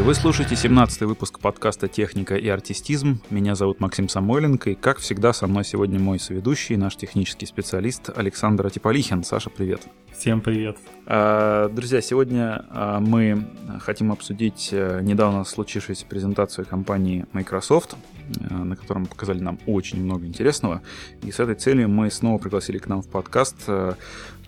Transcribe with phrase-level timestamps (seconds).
[0.00, 3.20] Здравствуйте, вы слушаете 17 выпуск подкаста «Техника и артистизм».
[3.28, 8.08] Меня зовут Максим Самойленко, и, как всегда, со мной сегодня мой соведущий, наш технический специалист
[8.16, 9.22] Александр Атиполихин.
[9.24, 9.82] Саша, привет.
[10.16, 10.78] Всем привет.
[11.04, 13.46] А, друзья, сегодня а, мы
[13.80, 17.94] хотим обсудить э, недавно случившуюся презентацию компании Microsoft,
[18.38, 20.80] э, на котором показали нам очень много интересного.
[21.22, 23.92] И с этой целью мы снова пригласили к нам в подкаст э,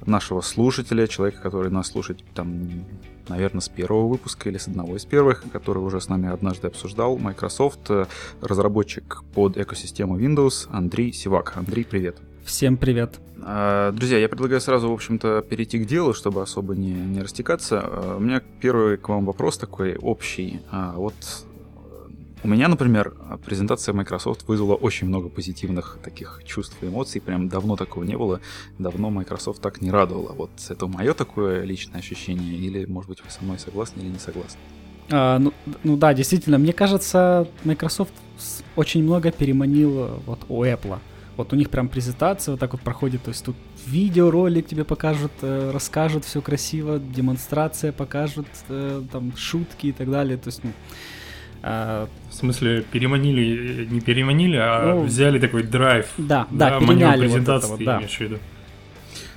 [0.06, 2.70] нашего слушателя, человека, который нас слушает там
[3.28, 7.18] наверное, с первого выпуска или с одного из первых, который уже с нами однажды обсуждал,
[7.18, 8.06] Microsoft, э,
[8.40, 11.54] разработчик под экосистему Windows Андрей Сивак.
[11.56, 12.16] Андрей, привет.
[12.44, 13.20] Всем привет.
[13.44, 17.80] А, друзья, я предлагаю сразу, в общем-то, перейти к делу, чтобы особо не, не растекаться.
[17.82, 20.60] А, у меня первый к вам вопрос такой общий.
[20.70, 21.14] А, вот
[22.44, 23.14] у меня, например,
[23.44, 27.20] презентация Microsoft вызвала очень много позитивных таких чувств и эмоций.
[27.20, 28.40] Прям давно такого не было.
[28.78, 30.32] Давно Microsoft так не радовала.
[30.32, 32.56] Вот это мое такое личное ощущение?
[32.56, 34.58] Или, может быть, вы со мной согласны или не согласны?
[35.10, 35.52] А, ну,
[35.84, 38.12] ну да, действительно, мне кажется, Microsoft
[38.76, 40.98] очень много переманил вот у Apple.
[41.36, 43.56] Вот у них прям презентация вот так вот проходит, то есть тут
[43.86, 50.36] видеоролик тебе покажут, э, расскажут все красиво, демонстрация покажут, э, там шутки и так далее,
[50.36, 50.72] то есть ну,
[51.62, 56.06] а, в смысле, переманили, не переманили, а ну, взяли такой драйв.
[56.18, 58.02] Да, да, да переняли вот это вот, да.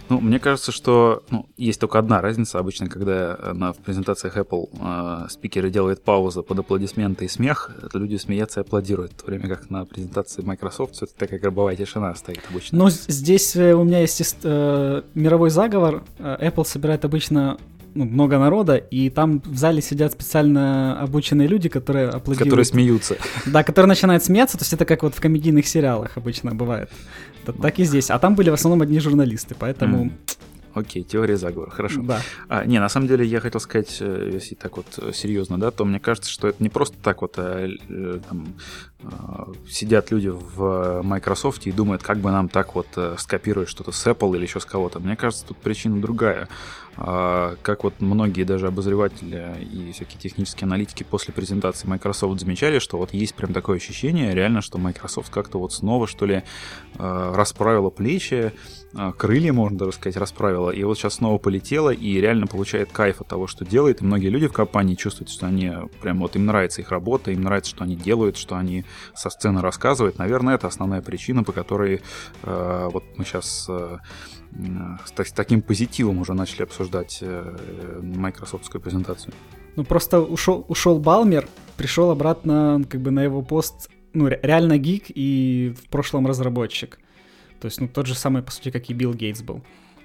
[0.08, 2.60] Ну, мне кажется, что ну, есть только одна разница.
[2.60, 7.98] Обычно, когда на, в презентациях Apple э, спикеры делают паузу под аплодисменты и смех, это
[7.98, 12.14] люди смеются и аплодируют, в то время как на презентации Microsoft все-таки такая гробовая тишина
[12.16, 12.78] стоит обычно.
[12.78, 16.04] Ну, здесь э, у меня есть э, мировой заговор.
[16.20, 17.58] Э, Apple собирает обычно
[17.96, 22.50] ну, много народа, и там в зале сидят специально обученные люди, которые аплодируют.
[22.50, 23.18] Которые смеются.
[23.46, 26.90] Да, которые начинают смеяться, то есть это как вот в комедийных сериалах обычно бывает.
[27.62, 28.10] Так и здесь.
[28.10, 30.12] А там были в основном одни журналисты, поэтому...
[30.76, 32.02] Окей, теория заговора, хорошо.
[32.02, 32.22] Да.
[32.50, 35.72] А, не, на самом деле я хотел сказать, э, если так вот э, серьезно, да,
[35.72, 37.70] то мне кажется, что это не просто так вот а,
[38.28, 38.48] там,
[39.70, 44.36] сидят люди в Microsoft и думают, как бы нам так вот скопировать что-то с Apple
[44.36, 45.00] или еще с кого-то.
[45.00, 46.50] Мне кажется, тут причина другая.
[46.98, 52.98] А, как вот многие даже обозреватели и всякие технические аналитики после презентации Microsoft замечали, что
[52.98, 56.44] вот есть прям такое ощущение реально, что Microsoft как-то вот снова, что ли,
[56.98, 58.54] а, расправила плечи,
[58.94, 63.20] а, крылья, можно даже сказать, расправила, и вот сейчас снова полетела и реально получает кайф
[63.20, 66.46] от того, что делает, и многие люди в компании чувствуют, что они прям вот им
[66.46, 70.18] нравится их работа, им нравится, что они делают, что они со сцены рассказывают.
[70.18, 72.02] Наверное, это основная причина, по которой
[72.44, 73.70] вот мы сейчас
[75.06, 79.34] с таким позитивом уже начали обсуждать э, майкрософтскую презентацию.
[79.76, 85.06] Ну просто ушел, ушел Балмер, пришел обратно как бы на его пост, ну реально гик
[85.10, 87.00] и в прошлом разработчик.
[87.60, 89.64] То есть, ну тот же самый, по сути, как и Билл Гейтс был.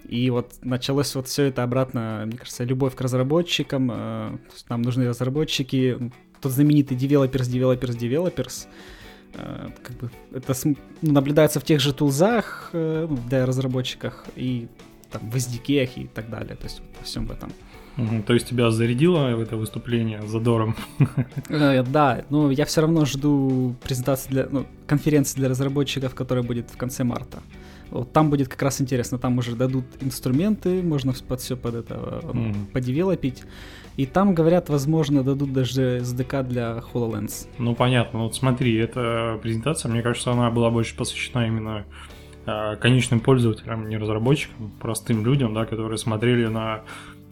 [0.08, 3.90] И вот началось вот все это обратно, мне кажется, любовь к разработчикам.
[3.92, 4.38] Э,
[4.68, 6.10] нам нужны разработчики.
[6.40, 8.66] Тот знаменитый developers, developers, developers.
[9.34, 14.68] Э, как бы это ну, наблюдается в тех же тулзах э, ну, для разработчиках и
[15.10, 17.52] там в SDK и так далее, то есть во всем этом.
[17.96, 20.74] Угу, то есть тебя зарядило в это выступление задором?
[21.48, 26.70] Э, да, но я все равно жду презентации для ну, конференции для разработчиков, которая будет
[26.70, 27.42] в конце марта.
[27.90, 31.94] Вот там будет как раз интересно, там уже дадут инструменты, можно под все под это
[31.94, 32.66] mm.
[32.72, 33.42] подевелопить.
[34.00, 37.46] И там, говорят, возможно, дадут даже SDK для HoloLens.
[37.58, 38.20] Ну, понятно.
[38.20, 41.84] Вот смотри, эта презентация, мне кажется, она была больше посвящена именно
[42.46, 46.80] э, конечным пользователям, не разработчикам, простым людям, да, которые смотрели на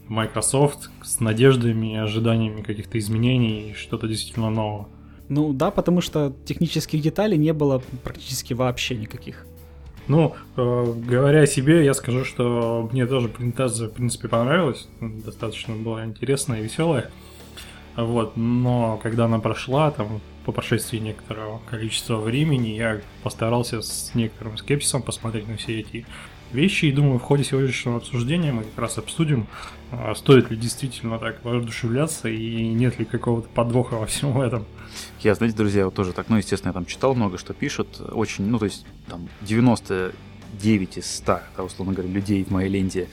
[0.09, 4.89] Microsoft с надеждами и ожиданиями каких-то изменений и что-то действительно нового.
[5.31, 9.47] Ну да, потому что технических деталей не было практически вообще никаких.
[10.09, 14.89] Ну, э, говоря о себе, я скажу, что мне тоже презентация, в принципе, понравилась.
[15.01, 17.11] Достаточно была интересная и веселая.
[17.95, 24.57] Вот, но когда она прошла, там, по прошествии некоторого количества времени, я постарался с некоторым
[24.57, 26.07] скепсисом посмотреть на все эти
[26.53, 26.87] вещи.
[26.87, 29.47] И думаю, в ходе сегодняшнего обсуждения мы как раз обсудим,
[29.91, 34.65] а стоит ли действительно так воодушевляться и нет ли какого-то подвоха во всем этом.
[35.21, 38.01] Я, знаете, друзья, вот тоже так, ну, естественно, я там читал много, что пишут.
[38.01, 40.15] Очень, ну, то есть, там, 90
[40.61, 43.09] 9 из 100, да, условно говоря, людей в моей ленте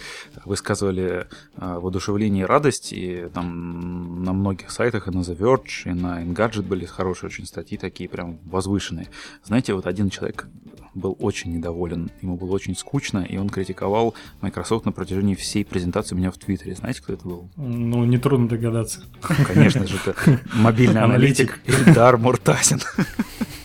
[0.45, 1.27] высказывали
[1.57, 6.23] э, воодушевление и радость, и там на многих сайтах, и на The Verge, и на
[6.23, 9.07] Engadget были хорошие очень статьи, такие прям возвышенные.
[9.43, 10.47] Знаете, вот один человек
[10.95, 16.15] был очень недоволен, ему было очень скучно, и он критиковал Microsoft на протяжении всей презентации
[16.15, 16.75] у меня в Твиттере.
[16.75, 17.49] Знаете, кто это был?
[17.57, 19.01] Ну, нетрудно догадаться.
[19.45, 20.15] Конечно же, это
[20.53, 22.79] мобильный аналитик Ильдар Муртазин.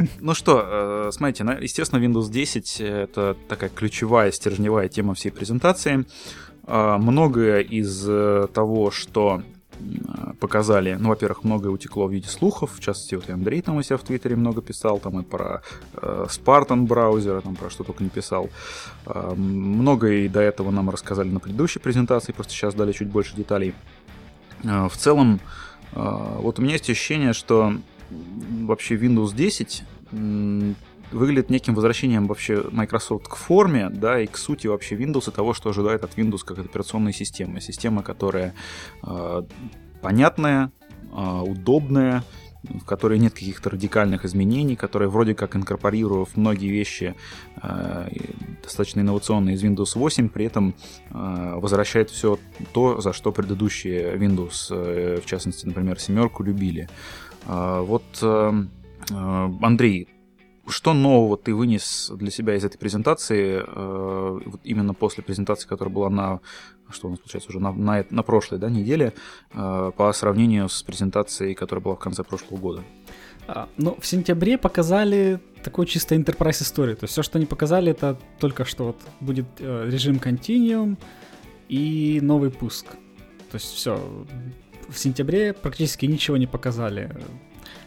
[0.20, 6.06] Ну что, э, смотрите, естественно, Windows 10— это такая ключевая стержневая тема всей презентации.
[6.67, 9.43] Э, многое из э, того, что
[10.41, 13.82] показали, ну, во-первых, многое утекло в виде слухов, в частности, вот и Андрей там у
[13.82, 15.62] себя в Твиттере много писал, там и про
[15.94, 18.50] э, Spartan браузера, там про что только не писал.
[19.06, 23.35] Э, многое и до этого нам рассказали на предыдущей презентации, просто сейчас дали чуть больше
[23.35, 23.75] деталей.
[24.64, 25.41] Э, в целом,
[25.93, 27.73] э, вот у меня есть ощущение, что
[28.10, 29.84] вообще Windows 10
[31.12, 35.54] выглядит неким возвращением вообще Microsoft к форме, да, и к сути вообще Windows и того,
[35.54, 37.60] что ожидает от Windows как от операционной системы.
[37.60, 38.54] Система, которая
[39.02, 39.42] э,
[40.00, 40.70] понятная,
[41.12, 42.22] э, удобная,
[42.62, 47.14] в которой нет каких-то радикальных изменений, которая вроде как инкорпорировав многие вещи
[47.62, 48.08] э,
[48.62, 50.74] достаточно инновационные из Windows 8, при этом
[51.10, 52.38] э, возвращает все
[52.72, 56.88] то, за что предыдущие Windows, э, в частности, например, семерку, любили.
[57.46, 58.52] Э, вот, э,
[59.10, 60.08] э Андрей,
[60.69, 66.10] что нового ты вынес для себя из этой презентации, э, именно после презентации, которая была
[66.10, 66.40] на,
[66.90, 69.12] что у нас получается уже на, на, на прошлой да, неделе,
[69.52, 72.82] э, по сравнению с презентацией, которая была в конце прошлого года?
[73.48, 76.96] А, ну, в сентябре показали такой чисто enterprise историю.
[76.96, 80.96] То есть все, что они показали, это только что вот будет режим Continuum
[81.69, 82.86] и новый пуск.
[83.50, 84.00] То есть все.
[84.90, 87.10] В сентябре практически ничего не показали.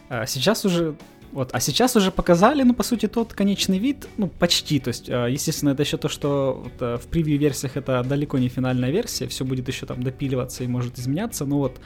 [0.08, 0.96] А сейчас уже
[1.34, 1.50] вот.
[1.52, 4.78] А сейчас уже показали, ну, по сути, тот конечный вид, ну, почти.
[4.78, 8.48] То есть, а, естественно, это еще то, что вот, а, в превью-версиях это далеко не
[8.48, 11.80] финальная версия, все будет еще там допиливаться и может изменяться, но вот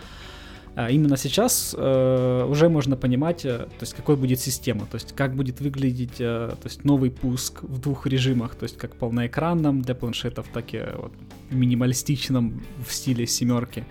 [0.87, 5.35] именно сейчас э, уже можно понимать, э, то есть какой будет система, то есть как
[5.35, 9.97] будет выглядеть э, то есть новый пуск в двух режимах, то есть как полноэкранном для
[9.97, 11.13] планшетов, так и вот,
[11.51, 13.85] минималистичном в стиле семерки.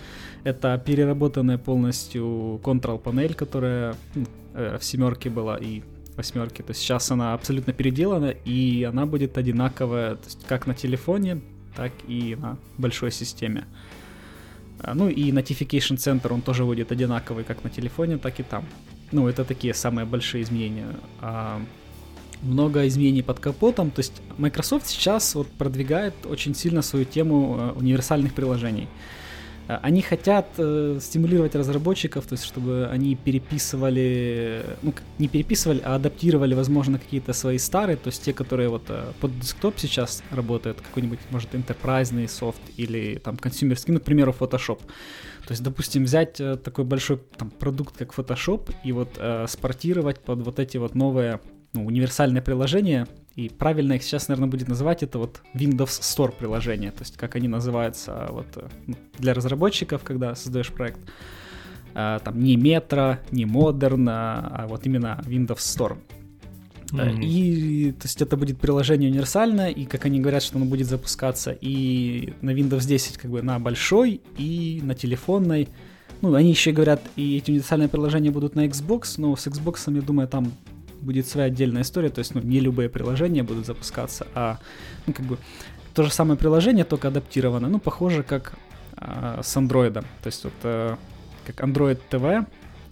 [0.45, 5.81] Это переработанная полностью контрол-панель, которая ну, в семерке была и
[6.15, 6.63] восьмерке.
[6.63, 11.41] То есть сейчас она абсолютно переделана, и она будет одинаковая то есть как на телефоне,
[11.75, 13.65] так и на большой системе.
[14.79, 18.65] А, ну и Notification Center, он тоже будет одинаковый как на телефоне, так и там.
[19.11, 20.87] Ну, это такие самые большие изменения.
[21.21, 21.61] А
[22.41, 23.91] много изменений под капотом.
[23.91, 28.87] То есть Microsoft сейчас вот продвигает очень сильно свою тему э, универсальных приложений.
[29.67, 35.95] Э, они хотят э, стимулировать разработчиков, то есть чтобы они переписывали, ну не переписывали, а
[35.95, 40.81] адаптировали, возможно, какие-то свои старые, то есть те, которые вот э, под десктоп сейчас работают,
[40.81, 44.79] какой-нибудь, может, enterprise софт или там консюмерский, ну, к примеру, Photoshop.
[45.47, 50.19] То есть, допустим, взять э, такой большой там, продукт, как Photoshop, и вот э, спортировать
[50.19, 51.39] под вот эти вот новые
[51.77, 56.91] ну, универсальные приложения, и правильно их сейчас, наверное, будет называть это вот Windows Store приложения,
[56.91, 60.99] то есть как они называются вот э, ну, для разработчиков, когда создаешь проект.
[61.93, 65.97] А, там не Metro, не Modern, а, а вот именно Windows Store.
[66.91, 67.23] Mm-hmm.
[67.23, 71.51] И то есть это будет приложение универсальное, и как они говорят, что оно будет запускаться
[71.51, 75.69] и на Windows 10 как бы на большой, и на телефонной.
[76.21, 80.01] Ну, они еще говорят, и эти универсальные приложения будут на Xbox, но с Xbox, я
[80.01, 80.51] думаю, там
[81.01, 84.59] будет своя отдельная история, то есть ну, не любые приложения будут запускаться, а
[85.05, 85.37] ну, как бы
[85.93, 88.53] то же самое приложение, только адаптировано, ну, похоже, как
[88.97, 89.93] э, с Android.
[89.93, 90.95] То есть вот э,
[91.45, 92.45] как Android TV,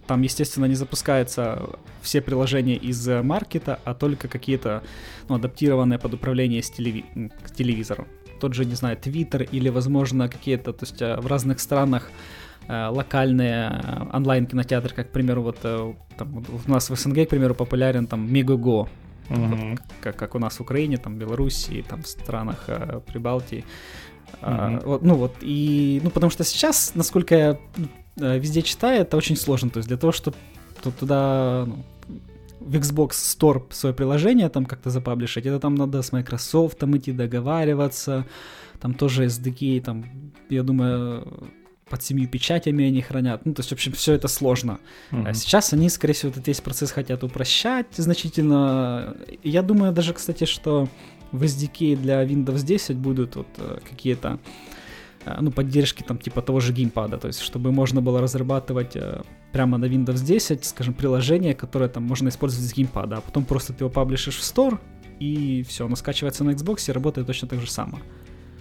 [0.08, 1.70] там, естественно, не запускаются
[2.02, 4.84] все приложения из маркета, а только какие-то
[5.30, 8.08] ну, адаптированные под управление с, телеви- к телевизору.
[8.40, 12.10] Тот же, не знаю, Twitter или, возможно, какие-то, то есть в разных странах
[12.68, 17.30] Э, локальные э, онлайн-кинотеатры, как, к примеру, вот, э, там, у нас в СНГ, к
[17.30, 18.90] примеру, популярен там Мегаго,
[19.30, 19.70] mm-hmm.
[19.70, 23.64] вот, как, как у нас в Украине, там, Белоруссии, там, в странах э, Прибалтии.
[24.42, 24.86] Mm-hmm.
[24.86, 27.58] вот, ну вот, и, ну, потому что сейчас, насколько я
[28.16, 30.36] везде читаю, это очень сложно, то есть для того, чтобы
[30.82, 31.84] туда, ну,
[32.66, 37.12] в Xbox Store свое приложение там как-то запаблишить, это там надо с Microsoft там идти
[37.12, 38.26] договариваться,
[38.80, 40.06] там тоже SDK, там,
[40.50, 41.52] я думаю,
[41.90, 43.46] под семью печатями они хранят.
[43.46, 44.80] Ну, то есть, в общем, все это сложно.
[45.12, 45.34] Mm-hmm.
[45.34, 49.16] Сейчас они, скорее всего, этот весь процесс хотят упрощать значительно.
[49.44, 50.88] Я думаю даже, кстати, что
[51.32, 54.75] в SDK для Windows 10 будут вот э, какие-то э,
[55.42, 59.78] ну, поддержки там типа того же геймпада, то есть чтобы можно было разрабатывать э, прямо
[59.78, 63.84] на Windows 10, скажем, приложение, которое там можно использовать с геймпада, а потом просто ты
[63.84, 64.80] его паблишишь в Store,
[65.20, 68.00] и все, оно скачивается на Xbox и работает точно так же само.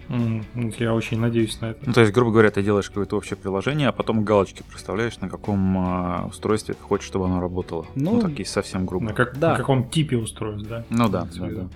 [0.09, 1.81] Mm, я очень надеюсь на это.
[1.87, 5.29] Ну, то есть, грубо говоря, ты делаешь какое-то общее приложение, а потом галочки проставляешь, на
[5.29, 7.87] каком э, устройстве ты хочешь, чтобы оно работало.
[7.95, 9.07] Ну, ну такие совсем грубо.
[9.07, 9.53] На, как, да.
[9.53, 10.85] на каком типе устройств, да?
[10.91, 11.69] Ну да, да, да.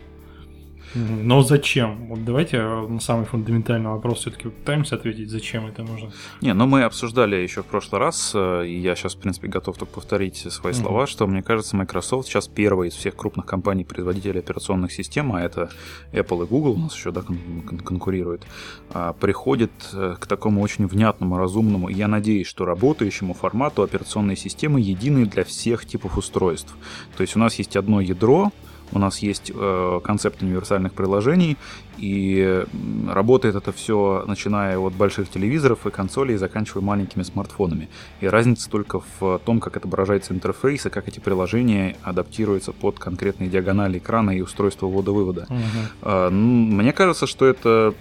[0.95, 2.09] Но зачем?
[2.09, 6.11] Вот давайте на самый фундаментальный вопрос все-таки пытаемся ответить, зачем это нужно.
[6.41, 9.77] Не, ну мы обсуждали еще в прошлый раз, э, и я сейчас, в принципе, готов
[9.77, 10.77] только повторить свои mm-hmm.
[10.77, 15.71] слова, что мне кажется, Microsoft сейчас первая из всех крупных компаний-производителей операционных систем, а это
[16.13, 18.47] Apple и Google у нас еще да, кон- кон- конкурируют,
[18.91, 24.37] а, приходит э, к такому очень внятному, разумному, и я надеюсь, что работающему формату операционной
[24.37, 26.75] системы единый для всех типов устройств.
[27.17, 28.53] То есть у нас есть одно ядро,
[28.93, 31.57] у нас есть э, концепт универсальных приложений,
[31.99, 32.65] и
[33.09, 37.89] работает это все, начиная от больших телевизоров и консолей, и заканчивая маленькими смартфонами.
[38.21, 43.51] И разница только в том, как отображается интерфейс, и как эти приложения адаптируются под конкретные
[43.51, 45.47] диагонали экрана и устройство ввода-вывода.
[45.49, 45.59] Угу.
[46.03, 47.95] Э, мне кажется, что это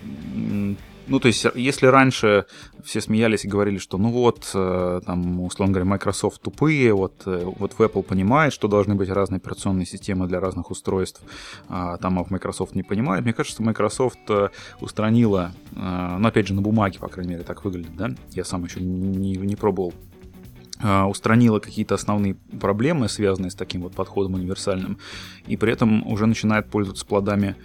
[1.07, 2.45] ну, то есть, если раньше
[2.83, 7.43] все смеялись и говорили, что ну вот, э, там, условно говоря, Microsoft тупые, вот, э,
[7.45, 11.21] вот в Apple понимает, что должны быть разные операционные системы для разных устройств,
[11.69, 13.23] а там а в Microsoft не понимает.
[13.23, 14.49] Мне кажется, Microsoft э,
[14.81, 18.11] устранила, ну, опять же, на бумаге, по крайней мере, так выглядит, да?
[18.31, 19.93] Я сам еще не, не пробовал
[21.09, 24.99] устранила какие-то основные проблемы, связанные с таким вот подходом универсальным,
[25.47, 27.55] и при этом уже начинает пользоваться плодами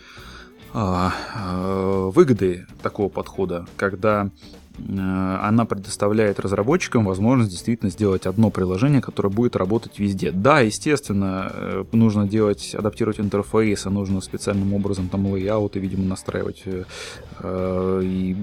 [0.73, 4.31] выгоды такого подхода, когда
[4.79, 10.31] Э, она предоставляет разработчикам возможность действительно сделать одно приложение, которое будет работать везде.
[10.31, 18.01] Да, естественно, э, нужно делать, адаптировать интерфейсы, нужно специальным образом там лейауты, видимо, настраивать э,
[18.03, 18.37] и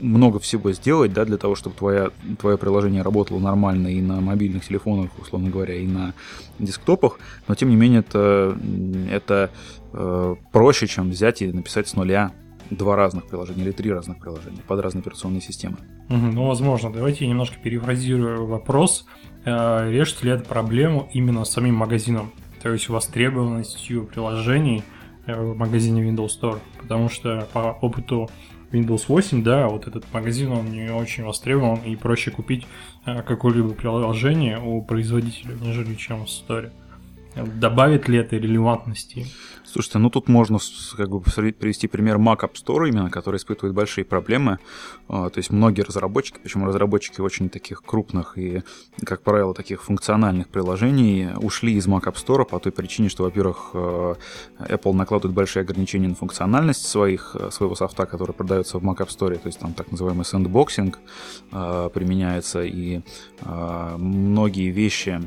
[0.00, 4.66] много всего сделать, да, для того, чтобы твоя, твое приложение работало нормально и на мобильных
[4.66, 6.14] телефонах, условно говоря, и на
[6.58, 7.18] десктопах,
[7.48, 8.56] но тем не менее это,
[9.10, 9.50] это
[10.52, 12.32] проще, чем взять и написать с нуля
[12.70, 15.76] два разных приложения или три разных приложения под разные операционные системы.
[16.08, 16.92] Ну, возможно.
[16.92, 19.06] Давайте я немножко перефразирую вопрос.
[19.44, 22.32] Э, решит ли это проблему именно самим магазином?
[22.62, 24.84] То есть востребованностью приложений
[25.26, 26.58] э, в магазине Windows Store?
[26.80, 28.30] Потому что по опыту
[28.72, 32.66] Windows 8, да, вот этот магазин, он не очень востребован и проще купить
[33.06, 36.70] э, какое-либо приложение у производителя, нежели чем в Store.
[37.36, 39.26] Добавит ли это релевантности?
[39.74, 40.60] Слушайте, ну тут можно
[40.96, 44.60] как бы привести пример Mac App Store именно, который испытывает большие проблемы.
[45.08, 48.62] А, то есть многие разработчики, причем разработчики очень таких крупных и,
[49.04, 53.70] как правило, таких функциональных приложений ушли из Mac App Store по той причине, что, во-первых,
[53.74, 54.14] э,
[54.60, 59.08] Apple накладывает большие ограничения на функциональность своих, э, своего софта, который продается в Mac App
[59.08, 59.36] Store.
[59.36, 61.00] То есть там так называемый sandboxing
[61.50, 63.00] э, применяется, и
[63.98, 65.20] многие вещи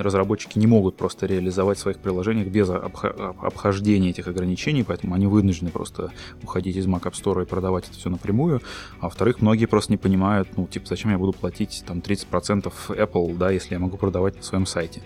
[0.00, 5.70] разработчики не могут просто реализовать в своих приложениях без обхождения этих ограничений, поэтому они вынуждены
[5.70, 8.60] просто уходить из Mac App Store и продавать это все напрямую.
[9.00, 13.36] А во-вторых, многие просто не понимают, ну, типа, зачем я буду платить там 30% Apple,
[13.36, 15.02] да, если я могу продавать на своем сайте.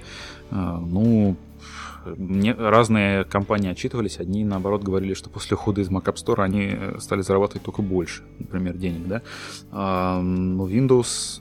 [0.50, 1.36] А, ну,
[2.04, 6.70] мне разные компании отчитывались, одни наоборот говорили, что после ухода из Mac App Store они
[6.72, 9.22] э, стали зарабатывать только больше, например, денег, да.
[9.70, 11.40] А, ну, Windows,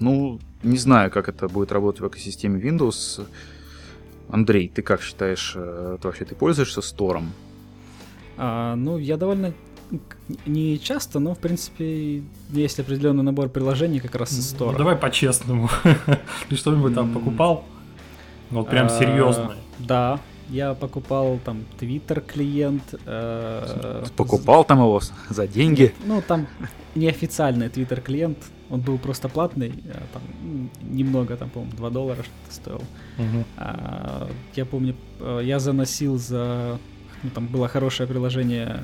[0.00, 3.26] ну, не знаю, как это будет работать в экосистеме Windows.
[4.28, 7.32] Андрей, ты как считаешь, э, ты вообще ты пользуешься стором?
[8.36, 9.52] А, ну, я довольно
[10.46, 14.72] не часто, но в принципе есть определенный набор приложений как раз из стора.
[14.72, 15.68] Ну, давай по-честному.
[16.48, 17.64] Ты что-нибудь там покупал?
[18.50, 19.54] Ну, вот прям а, серьезно.
[19.78, 22.94] Да, я покупал там Twitter клиент.
[23.06, 25.94] Э, покупал там его за деньги?
[26.04, 26.46] Ну, там
[26.94, 28.38] неофициальный Twitter клиент.
[28.70, 29.72] Он был просто платный.
[29.86, 30.22] Э, там,
[30.82, 32.82] немного, там, по-моему, 2 доллара что-то стоил.
[33.18, 33.44] Угу.
[33.56, 36.78] А, я помню, э, я заносил за...
[37.22, 38.80] Ну, там было хорошее приложение,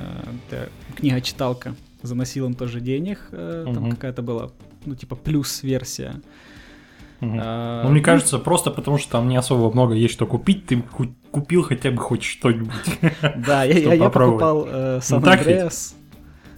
[0.96, 1.74] книга-читалка.
[2.02, 3.28] Заносил им тоже денег.
[3.32, 3.74] Угу.
[3.74, 4.50] Там какая-то была,
[4.86, 6.20] ну, типа, плюс-версия.
[7.20, 7.36] Угу.
[7.38, 10.66] А, ну, мне ну, кажется, просто потому что там не особо много есть что купить,
[10.66, 10.82] ты
[11.30, 12.72] купил хотя бы хоть что-нибудь.
[13.46, 14.66] Да, я покупал
[14.99, 15.94] San Andreas.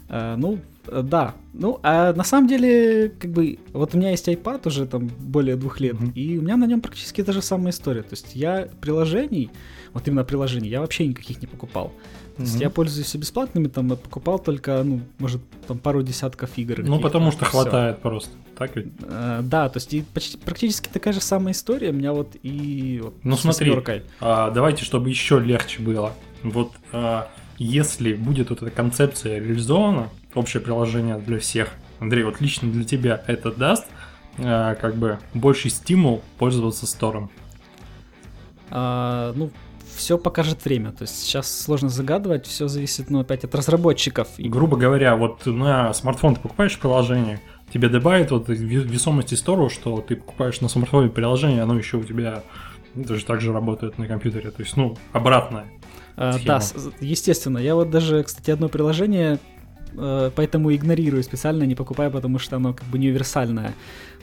[0.08, 0.58] Ну,
[0.90, 1.34] да.
[1.54, 5.56] Ну, а на самом деле, как бы, вот у меня есть iPad уже там более
[5.56, 8.02] двух лет, и у меня на нем практически та же самая история.
[8.02, 9.50] То есть я приложений,
[9.92, 11.92] вот именно приложений, я вообще никаких не покупал.
[12.36, 16.82] То есть я пользуюсь все бесплатными, там покупал только, ну, может, там пару десятков игр.
[16.82, 18.30] Ну, потому что хватает просто.
[18.56, 18.88] Так ведь?
[19.02, 23.00] А, да, то есть и почти, практически такая же самая история у меня вот и
[23.02, 23.72] вот Ну смотри,
[24.20, 26.12] а, давайте, чтобы еще легче было.
[26.42, 32.70] Вот а, если будет вот эта концепция реализована, общее приложение для всех, Андрей, вот лично
[32.70, 33.86] для тебя это даст
[34.38, 37.30] а, как бы больший стимул пользоваться стором?
[38.70, 39.50] А, ну,
[39.94, 40.92] все покажет время.
[40.92, 44.28] То есть сейчас сложно загадывать, все зависит, ну, опять от разработчиков.
[44.38, 47.40] Грубо говоря, вот на смартфон ты покупаешь приложение,
[47.72, 52.42] тебе добавит вот весомости стору, что ты покупаешь на смартфоне приложение, оно еще у тебя
[53.06, 54.50] тоже так же работает на компьютере.
[54.50, 55.66] То есть, ну, обратное.
[56.16, 56.60] А, да,
[57.00, 57.58] естественно.
[57.58, 59.38] Я вот даже, кстати, одно приложение
[59.96, 63.74] э, поэтому игнорирую специально, не покупаю, потому что оно как бы универсальное.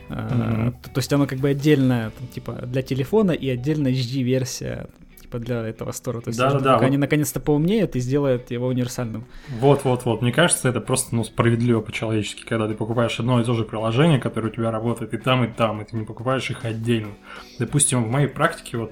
[0.09, 0.73] Mm-hmm.
[0.93, 4.87] То, есть оно как бы отдельное, там, типа для телефона и отдельно HD-версия
[5.29, 6.21] типа для этого стора.
[6.21, 6.85] То есть да, да, пока вот.
[6.85, 9.25] они наконец-то поумнеют и сделают его универсальным.
[9.59, 10.21] Вот-вот-вот.
[10.21, 14.19] Мне кажется, это просто ну, справедливо по-человечески, когда ты покупаешь одно и то же приложение,
[14.19, 17.13] которое у тебя работает и там, и там, и ты не покупаешь их отдельно.
[17.59, 18.91] Допустим, в моей практике вот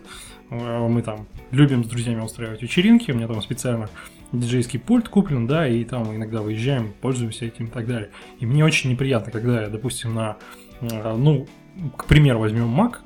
[0.51, 3.89] э, мы там любим с друзьями устраивать вечеринки, у меня там специально
[4.31, 8.09] диджейский пульт куплен, да, и там иногда выезжаем, пользуемся этим и так далее.
[8.39, 10.37] И мне очень неприятно, когда я, допустим, на,
[10.81, 11.47] э, ну,
[11.95, 12.97] к примеру, возьмем Mac,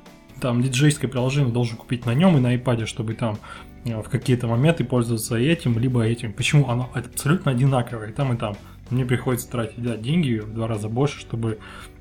[0.42, 3.38] там диджейское приложение должен купить на нем и на iPad, чтобы там
[3.84, 6.32] э, в какие-то моменты пользоваться этим, либо этим.
[6.32, 8.56] Почему оно абсолютно одинаковое и там, и там.
[8.90, 11.58] Мне приходится тратить да, деньги в два раза больше, чтобы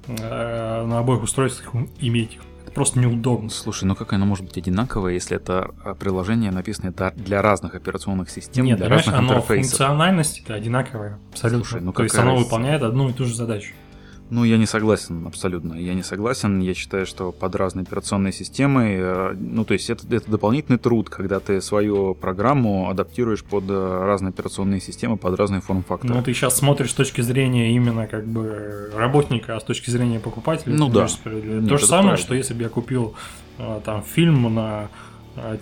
[0.07, 2.41] э, на обоих устройствах иметь их.
[2.63, 3.49] Это просто неудобно.
[3.49, 8.29] Слушай, ну как оно может быть одинаковое, если это а, приложение написано для разных операционных
[8.29, 9.71] систем, Нет, для разных оно интерфейсов?
[9.71, 11.65] функциональность это одинаковое, абсолютно.
[11.65, 13.73] Слушай, ну То есть оно выполняет одну и ту же задачу.
[14.31, 15.73] Ну, я не согласен абсолютно.
[15.73, 16.61] Я не согласен.
[16.61, 21.09] Я считаю, что под разные операционные системы, э, ну, то есть это, это дополнительный труд,
[21.09, 26.13] когда ты свою программу адаптируешь под э, разные операционные системы, под разные форм-факторы.
[26.13, 30.21] Ну, ты сейчас смотришь с точки зрения именно как бы работника, а с точки зрения
[30.21, 30.77] покупателя.
[30.77, 31.09] Ну да.
[31.25, 32.23] Нет, То же самое, правда.
[32.23, 33.15] что если бы я купил
[33.57, 34.87] э, там фильм на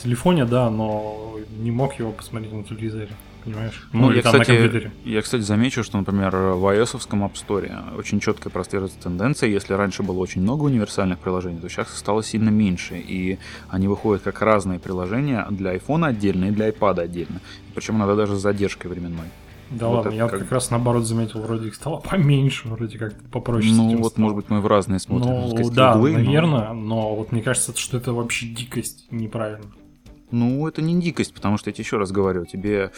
[0.03, 3.09] телефоне, да, но не мог его посмотреть на телевизоре
[3.43, 3.87] понимаешь?
[3.93, 8.49] Ну, ну я, кстати, я, кстати, замечу, что, например, в iOS App Store очень четко
[8.49, 9.49] прослеживается тенденция.
[9.49, 12.97] Если раньше было очень много универсальных приложений, то сейчас стало сильно меньше.
[12.97, 17.41] И они выходят как разные приложения для iPhone отдельно и для iPad отдельно.
[17.75, 19.27] Причем иногда даже с задержкой временной.
[19.69, 20.39] Да вот ладно, я как...
[20.39, 23.73] как раз наоборот заметил, вроде их стало поменьше, вроде как попроще.
[23.73, 24.23] Ну вот, стало.
[24.23, 25.31] может быть, мы в разные смотрим.
[25.31, 26.73] Ну, сказать, да, углы, наверное, но...
[26.73, 29.65] но вот мне кажется, что это вообще дикость неправильно.
[30.31, 32.91] Ну, это не дикость, потому что я тебе еще раз говорю, тебе...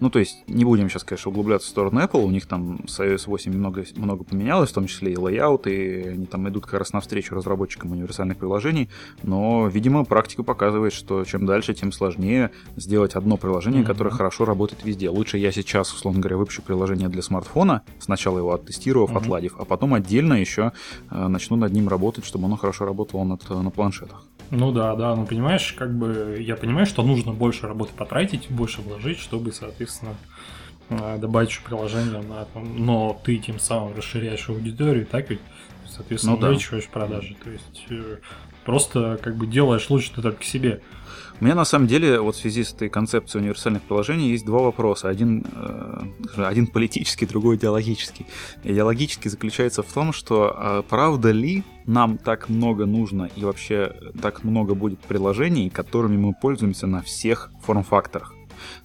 [0.00, 3.00] Ну, то есть, не будем сейчас, конечно, углубляться в сторону Apple, у них там с
[3.00, 6.80] iOS 8 много, много поменялось, в том числе и layout, и они там идут как
[6.80, 8.90] раз навстречу разработчикам универсальных приложений,
[9.22, 13.86] но, видимо, практика показывает, что чем дальше, тем сложнее сделать одно приложение, mm-hmm.
[13.86, 15.10] которое хорошо работает везде.
[15.10, 19.18] Лучше я сейчас, условно говоря, выпущу приложение для смартфона, сначала его оттестировав, mm-hmm.
[19.18, 20.72] отладив, а потом отдельно еще
[21.10, 24.24] э, начну над ним работать, чтобы оно хорошо работало над, на планшетах.
[24.50, 28.80] Ну да, да, ну понимаешь, как бы я понимаю, что нужно больше работы потратить, больше
[28.82, 30.16] вложить, чтобы, соответственно,
[30.88, 32.84] э, добавить еще приложение на этом.
[32.84, 35.40] Но ты тем самым расширяешь аудиторию, так ведь,
[35.88, 36.90] соответственно, ну, увеличиваешь да.
[36.90, 37.36] продажи.
[37.42, 38.16] То есть э,
[38.64, 40.80] просто как бы делаешь лучше ты только себе.
[41.40, 44.60] У меня на самом деле вот в связи с этой концепцией универсальных приложений есть два
[44.60, 45.08] вопроса.
[45.08, 46.02] Один, э,
[46.36, 48.26] один политический, другой идеологический.
[48.62, 54.44] Идеологический заключается в том, что э, правда ли нам так много нужно и вообще так
[54.44, 58.34] много будет приложений, которыми мы пользуемся на всех форм-факторах.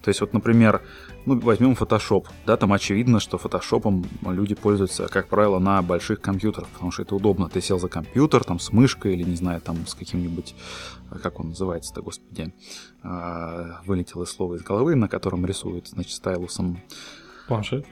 [0.02, 0.82] То есть вот, например,
[1.26, 2.26] ну, возьмем Photoshop.
[2.46, 7.14] Да, там очевидно, что Photoshop люди пользуются, как правило, на больших компьютерах, потому что это
[7.14, 7.48] удобно.
[7.48, 10.54] Ты сел за компьютер, там, с мышкой или, не знаю, там, с каким-нибудь,
[11.22, 12.52] как он называется-то, господи,
[13.02, 16.78] а, вылетело слово из головы, на котором рисуют, значит, стайлусом.
[17.46, 17.86] Планшет?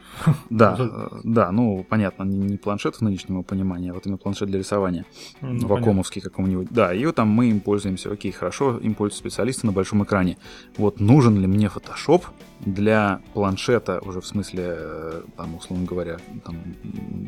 [0.51, 0.77] Да,
[1.23, 5.05] да, ну, понятно, не, не планшет в нынешнем понимании, а вот именно планшет для рисования.
[5.41, 6.69] Ну, Вакуумовский какого-нибудь.
[6.71, 8.11] Да, и вот там мы им пользуемся.
[8.11, 10.39] Окей, хорошо, им пользуются специалисты на большом экране.
[10.77, 12.25] Вот нужен ли мне Photoshop
[12.61, 16.57] для планшета, уже в смысле, э, там, условно говоря, там,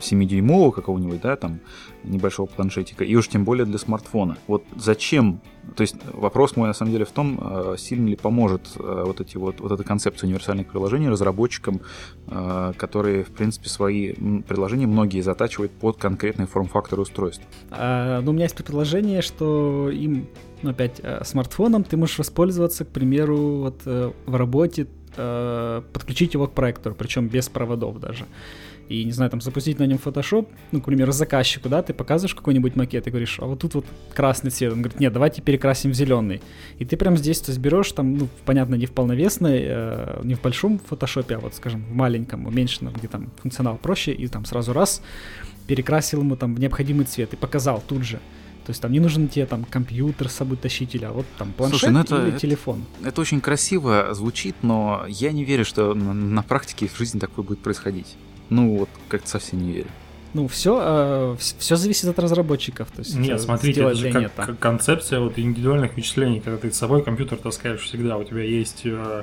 [0.01, 1.61] 7-дюймового какого-нибудь, да, там,
[2.03, 4.37] небольшого планшетика, и уж тем более для смартфона.
[4.47, 5.41] Вот зачем?
[5.75, 9.21] То есть вопрос мой на самом деле в том, э, сильно ли поможет э, вот,
[9.21, 11.81] эти вот, вот эта концепция универсальных приложений разработчикам,
[12.27, 17.45] которые, в принципе, свои приложения многие затачивают под конкретный форм-фактор устройств.
[17.71, 20.27] А, ну, у меня есть предложение, что им
[20.63, 26.53] ну, опять, смартфоном ты можешь воспользоваться, к примеру, вот в работе э, подключить его к
[26.53, 28.27] проектору, причем без проводов даже.
[28.89, 32.35] И, не знаю, там, запустить на нем Photoshop, ну, к примеру, заказчику, да, ты показываешь
[32.35, 34.73] какой-нибудь макет и говоришь, а вот тут вот красный цвет.
[34.73, 36.41] Он говорит, нет, давайте перекрасим в зеленый.
[36.79, 40.35] И ты прям здесь, то есть берешь там, ну, понятно, не в полновесной, э, не
[40.35, 44.45] в большом фотошопе, а вот, скажем, в маленьком, уменьшенном, где там функционал проще, и там
[44.45, 45.03] сразу раз
[45.67, 48.21] перекрасил ему там в необходимый цвет и показал тут же.
[48.67, 51.81] То есть там не нужен тебе там компьютер с собой тащить, а вот там планшет
[51.81, 52.85] Слушай, ну это, или телефон.
[52.99, 57.21] Это, это очень красиво звучит, но я не верю, что на, на практике в жизни
[57.21, 58.17] такое будет происходить.
[58.51, 59.89] Ну вот как-то совсем не верю.
[60.35, 62.91] Ну, все, э, все зависит от разработчиков.
[62.91, 66.77] То есть, нет, смотрите, это же как, как концепция вот индивидуальных вычислений, когда ты с
[66.77, 69.23] собой компьютер таскаешь всегда, у тебя есть э,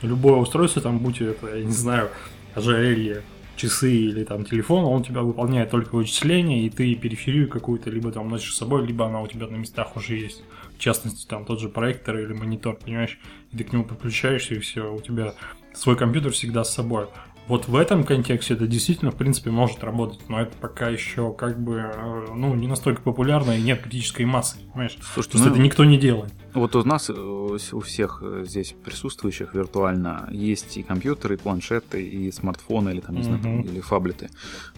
[0.00, 2.08] любое устройство, там, будь это, я не знаю,
[2.54, 3.22] ожерелье,
[3.56, 8.10] часы или там телефон, он у тебя выполняет только вычисления, и ты периферию какую-то либо
[8.10, 10.42] там носишь с собой, либо она у тебя на местах уже есть.
[10.76, 13.18] В частности, там тот же проектор или монитор, понимаешь?
[13.52, 15.34] И ты к нему подключаешься, и все, у тебя
[15.72, 17.06] свой компьютер всегда с собой.
[17.46, 21.60] Вот в этом контексте это действительно, в принципе, может работать, но это пока еще как
[21.60, 24.96] бы, э, ну, не настолько популярно и нет критической массы, понимаешь?
[25.12, 26.32] Слушайте, Просто ну, это никто не делает.
[26.54, 32.02] Вот у нас, э, у всех э, здесь присутствующих виртуально, есть и компьютеры, и планшеты,
[32.02, 34.30] и смартфоны, или там, не знаю, там, или фаблеты.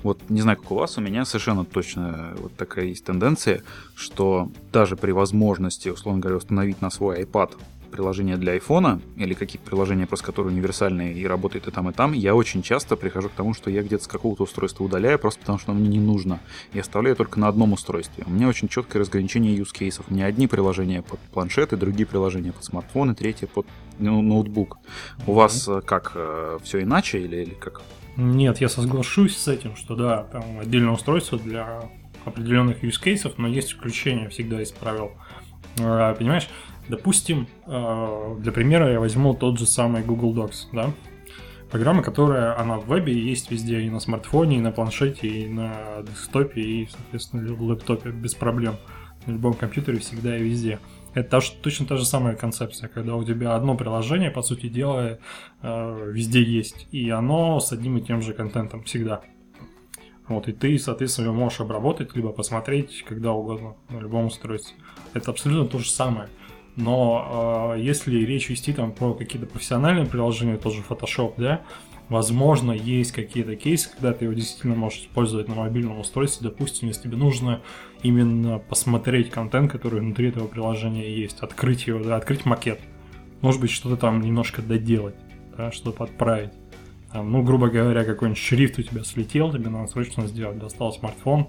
[0.02, 3.62] Вот не знаю, как у вас, у меня совершенно точно вот такая есть тенденция,
[3.94, 7.52] что даже при возможности, условно говоря, установить на свой iPad
[7.96, 12.12] приложение для айфона или какие-то приложения, просто которые универсальные и работают и там, и там,
[12.12, 15.58] я очень часто прихожу к тому, что я где-то с какого-то устройства удаляю, просто потому
[15.58, 16.40] что оно мне не нужно.
[16.72, 18.24] И оставляю только на одном устройстве.
[18.26, 20.06] У меня очень четкое разграничение use кейсов.
[20.08, 23.66] У меня одни приложения под планшеты, другие приложения под смартфоны, третьи под
[23.98, 24.78] ну, ноутбук.
[25.26, 26.16] У вас э, как,
[26.62, 27.82] все иначе или, или как?
[28.16, 31.82] Нет, я соглашусь с этим, что да, там отдельное устройство для
[32.24, 35.12] определенных use cases, но есть исключения всегда из правил.
[35.80, 36.48] А, Понимаешь,
[36.88, 40.90] допустим, а, для примера я возьму тот же самый Google Docs, да?
[41.70, 46.02] Программа, которая, она в вебе есть везде, и на смартфоне, и на планшете, и на
[46.02, 48.76] десктопе, и, соответственно, в лэптопе без проблем.
[49.26, 50.78] На любом компьютере всегда и везде.
[51.14, 55.18] Это та точно та же самая концепция, когда у тебя одно приложение, по сути дела,
[55.62, 59.22] э, везде есть, и оно с одним и тем же контентом всегда.
[60.28, 64.76] Вот, и ты, соответственно, можешь обработать, либо посмотреть когда угодно, на любом устройстве.
[65.14, 66.28] Это абсолютно то же самое.
[66.76, 71.62] Но э, если речь вести там про какие-то профессиональные приложения, тот же Photoshop, да,
[72.10, 77.04] возможно, есть какие-то кейсы, когда ты его действительно можешь использовать на мобильном устройстве, допустим, если
[77.04, 77.62] тебе нужно
[78.02, 82.78] именно посмотреть контент, который внутри этого приложения есть, открыть его, да, открыть макет.
[83.40, 85.16] Может быть, что-то там немножко доделать,
[85.56, 86.52] да, что-то подправить.
[87.12, 90.58] Там, ну, грубо говоря, какой-нибудь шрифт у тебя слетел, тебе надо срочно сделать.
[90.58, 91.46] Достал смартфон,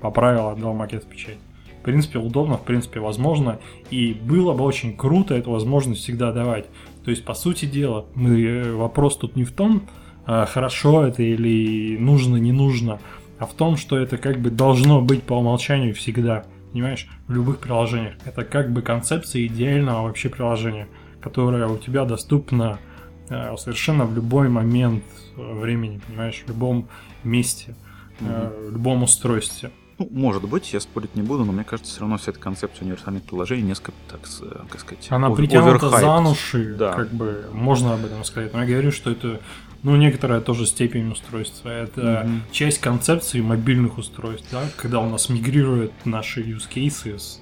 [0.00, 1.38] поправил, отдал макет в печать.
[1.86, 3.60] В принципе, удобно, в принципе, возможно.
[3.90, 6.66] И было бы очень круто эту возможность всегда давать.
[7.04, 9.82] То есть, по сути дела, мы, э, вопрос тут не в том,
[10.26, 12.98] а, хорошо это или нужно, не нужно,
[13.38, 16.44] а в том, что это как бы должно быть по умолчанию всегда.
[16.72, 18.14] Понимаешь, в любых приложениях.
[18.24, 20.88] Это как бы концепция идеального вообще приложения,
[21.20, 22.80] которое у тебя доступно
[23.28, 25.04] э, совершенно в любой момент
[25.36, 26.88] э, времени, понимаешь, в любом
[27.22, 27.76] месте,
[28.18, 29.70] э, в любом устройстве.
[29.98, 32.84] Ну, может быть, я спорить не буду, но мне кажется, все равно вся эта концепция
[32.84, 36.00] универсальных приложений несколько, так э, как сказать, Она ов- притянута overhyped.
[36.24, 36.92] за уши, Да.
[36.92, 38.52] как бы можно об этом сказать.
[38.52, 39.40] Но я говорю, что это,
[39.82, 41.70] ну, некоторая тоже степень устройства.
[41.70, 42.42] Это Мгм.
[42.52, 47.38] часть концепции мобильных устройств, да, когда у нас мигрируют наши use cases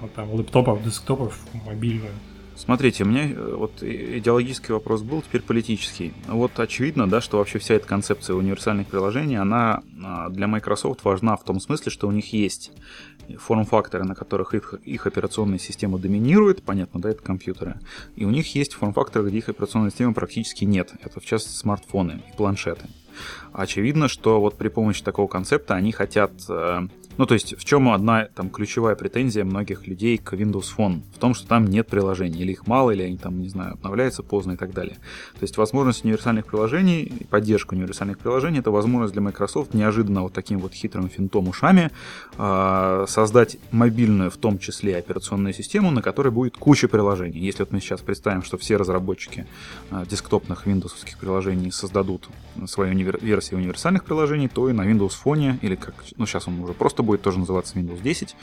[0.00, 2.12] ну, там, лэптопов, десктопов в мобильную.
[2.56, 6.12] Смотрите, у меня э, вот идеологический вопрос был, теперь политический.
[6.28, 11.36] Вот очевидно, да, что вообще вся эта концепция универсальных приложений, она а, для Microsoft важна
[11.36, 12.72] в том смысле, что у них есть
[13.38, 17.78] форм-факторы, на которых их, их операционная система доминирует, понятно, да, это компьютеры,
[18.16, 20.92] и у них есть форм-факторы, где их операционной системы практически нет.
[21.02, 22.86] Это, в частности, смартфоны и планшеты.
[23.52, 26.32] Очевидно, что вот при помощи такого концепта они хотят...
[27.18, 31.02] Ну, то есть, в чем одна там ключевая претензия многих людей к Windows Phone?
[31.14, 34.22] В том, что там нет приложений, или их мало, или они там, не знаю, обновляются
[34.22, 34.96] поздно и так далее.
[35.34, 40.58] То есть, возможность универсальных приложений, поддержка универсальных приложений, это возможность для Microsoft неожиданно вот таким
[40.58, 41.90] вот хитрым финтом ушами
[42.38, 47.40] э, создать мобильную, в том числе, операционную систему, на которой будет куча приложений.
[47.40, 49.46] Если вот мы сейчас представим, что все разработчики
[49.90, 52.28] э, десктопных виндовских приложений создадут
[52.66, 56.60] свои универ- версии универсальных приложений, то и на Windows Phone, или как, ну сейчас он
[56.60, 58.36] уже просто будет тоже называться Windows 10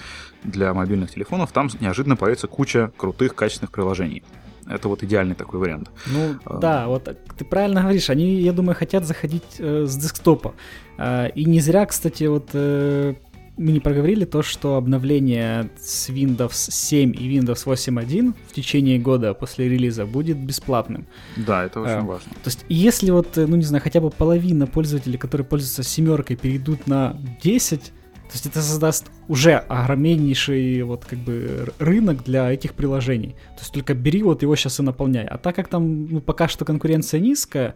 [0.43, 4.23] для мобильных телефонов, там неожиданно появится куча крутых, качественных приложений.
[4.67, 5.89] Это вот идеальный такой вариант.
[6.05, 6.57] Ну А.
[6.59, 7.05] да, вот
[7.37, 10.53] ты правильно говоришь, они, я думаю, хотят заходить э, с десктопа.
[10.97, 13.15] А, и не зря, кстати, вот э,
[13.57, 19.33] мы не проговорили то, что обновление с Windows 7 и Windows 8.1 в течение года
[19.33, 21.07] после релиза будет бесплатным.
[21.35, 22.01] Да, это очень А.
[22.01, 22.31] важно.
[22.43, 26.35] То есть, если вот, э, ну не знаю, хотя бы половина пользователей, которые пользуются семеркой,
[26.35, 27.91] перейдут на 10,
[28.29, 33.35] то есть это создаст уже огромнейший вот как бы рынок для этих приложений.
[33.55, 35.25] То есть только бери вот его сейчас и наполняй.
[35.25, 37.75] А так как там ну, пока что конкуренция низкая,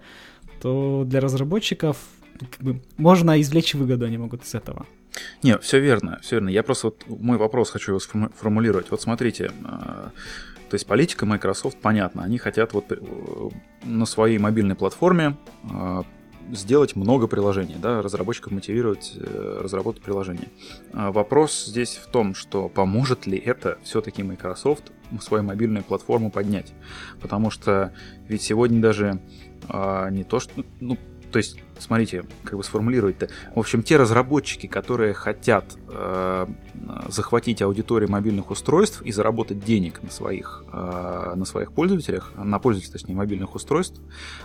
[0.62, 1.98] то для разработчиков
[2.40, 4.86] ну, как бы, можно извлечь выгоду они могут из этого.
[5.42, 6.50] Не, все верно, все верно.
[6.50, 8.92] Я просто вот мой вопрос хочу его сформу- сформулировать.
[8.92, 9.50] Вот смотрите, э,
[10.70, 12.24] то есть политика Microsoft понятна.
[12.24, 12.98] Они хотят вот э,
[13.86, 16.04] на своей мобильной платформе э,
[16.52, 20.50] сделать много приложений, да, разработчиков мотивировать э, разработать приложения.
[20.94, 26.74] А Вопрос здесь в том, что поможет ли это все-таки Microsoft свою мобильную платформу поднять.
[27.22, 27.94] Потому что
[28.28, 29.20] ведь сегодня даже
[29.68, 30.64] а, не то, что...
[30.80, 30.98] Ну,
[31.34, 33.28] то есть, смотрите, как бы сформулировать-то.
[33.56, 36.46] В общем, те разработчики, которые хотят э,
[37.08, 43.02] захватить аудиторию мобильных устройств и заработать денег на своих, э, на своих пользователях, на пользователях,
[43.02, 44.00] точнее, мобильных устройств,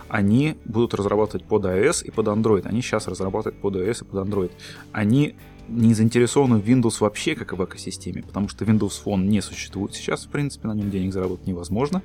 [0.07, 2.65] они будут разрабатывать под iOS и под Android.
[2.65, 4.51] Они сейчас разрабатывают под iOS и под Android.
[4.91, 5.35] Они
[5.69, 10.25] не заинтересованы в Windows вообще как в экосистеме, потому что Windows Phone не существует сейчас,
[10.25, 12.01] в принципе, на нем денег заработать невозможно.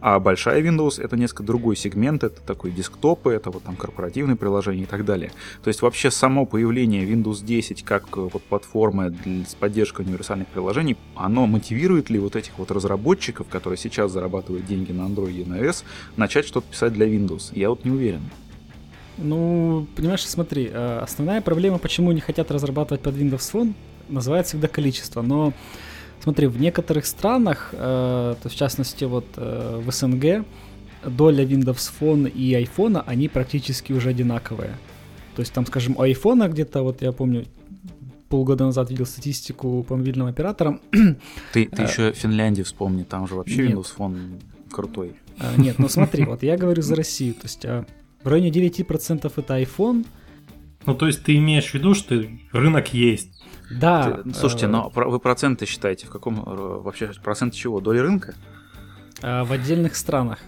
[0.00, 4.82] А большая Windows это несколько другой сегмент, это такой десктопы, это вот там корпоративные приложения
[4.82, 5.32] и так далее.
[5.62, 10.48] То есть вообще само появление Windows 10 как э, вот платформы для, с поддержкой универсальных
[10.48, 15.44] приложений, оно мотивирует ли вот этих вот разработчиков, которые сейчас зарабатывают деньги на Android и
[15.44, 15.84] на iOS,
[16.16, 17.50] начать что-то писать для Windows?
[17.52, 18.22] Я вот не уверен.
[19.18, 23.74] Ну, понимаешь, смотри, э, основная проблема, почему не хотят разрабатывать под Windows Phone,
[24.08, 25.22] называется всегда количество.
[25.22, 25.52] Но
[26.20, 30.44] смотри, в некоторых странах, э, то в частности вот э, в СНГ,
[31.04, 34.76] доля Windows Phone и iPhone, они практически уже одинаковые.
[35.34, 37.46] То есть там, скажем, у iPhone где-то, вот я помню,
[38.28, 40.80] полгода назад видел статистику по мобильным операторам.
[41.52, 43.72] Ты, ты еще Финляндию вспомни, там же вообще Нет.
[43.72, 45.14] Windows Phone крутой.
[45.56, 47.86] Нет, ну смотри, вот я говорю за Россию, то есть а,
[48.22, 50.06] в районе 9% это iPhone.
[50.86, 53.44] Ну, то есть ты имеешь в виду, что рынок есть?
[53.70, 54.22] Да.
[54.24, 54.68] Ты, слушайте, э...
[54.68, 57.80] но вы проценты считаете, в каком э, вообще процент чего?
[57.80, 58.34] Доли рынка?
[59.22, 60.38] Э, в отдельных странах.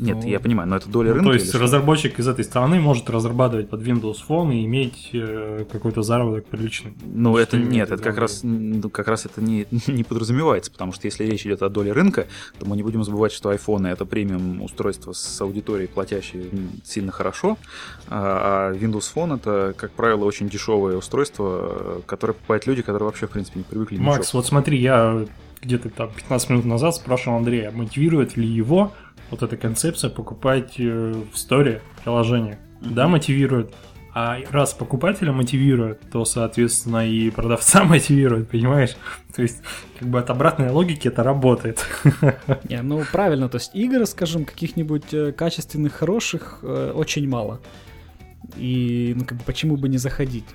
[0.00, 1.30] Нет, ну, я понимаю, но это доля ну, рынка.
[1.30, 6.02] То есть разработчик из этой страны может разрабатывать под Windows Phone и иметь э, какой-то
[6.02, 6.94] заработок приличный.
[7.02, 11.06] Ну, это нет, это как раз, ну, как раз это не, не подразумевается, потому что
[11.06, 12.26] если речь идет о доле рынка,
[12.58, 16.50] то мы не будем забывать, что iPhone это премиум устройство с аудиторией, платящей
[16.82, 17.58] сильно хорошо,
[18.08, 23.26] а, а Windows Phone это, как правило, очень дешевое устройство, которое покупают люди, которые вообще,
[23.26, 23.98] в принципе, не привыкли.
[23.98, 24.38] Макс, ничего.
[24.38, 25.26] вот смотри, я
[25.62, 28.92] где-то там 15 минут назад спрашивал Андрея, мотивирует ли его
[29.30, 32.58] вот эта концепция покупать э, в сторе приложение.
[32.80, 32.94] Mm-hmm.
[32.94, 33.74] Да, мотивирует.
[34.12, 38.96] А раз покупателя мотивирует, то, соответственно, и продавца мотивирует, понимаешь?
[39.34, 39.62] То есть,
[39.98, 41.86] как бы от обратной логики это работает.
[42.68, 47.60] Не, ну правильно, то есть игр, скажем, каких-нибудь э, качественных, хороших э, очень мало.
[48.56, 50.46] И, ну, как бы, почему бы не заходить?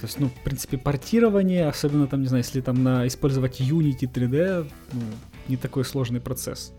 [0.00, 4.10] То есть, ну, в принципе, портирование, особенно там, не знаю, если там на использовать Unity
[4.10, 5.00] 3D, ну,
[5.48, 6.72] не такой сложный процесс.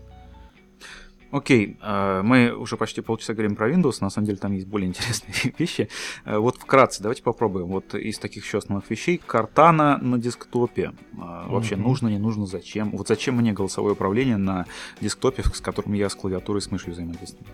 [1.34, 4.88] Окей, э, мы уже почти полчаса говорим про Windows, на самом деле там есть более
[4.88, 5.88] интересные вещи.
[6.24, 7.66] Э, вот вкратце, давайте попробуем.
[7.66, 10.92] Вот из таких еще основных вещей, Картана на десктопе.
[11.14, 11.78] Э, вообще mm-hmm.
[11.78, 12.92] нужно, не нужно, зачем?
[12.92, 14.66] Вот зачем мне голосовое управление на
[15.00, 17.44] десктопе, с которым я с клавиатурой и с мышью взаимодействую?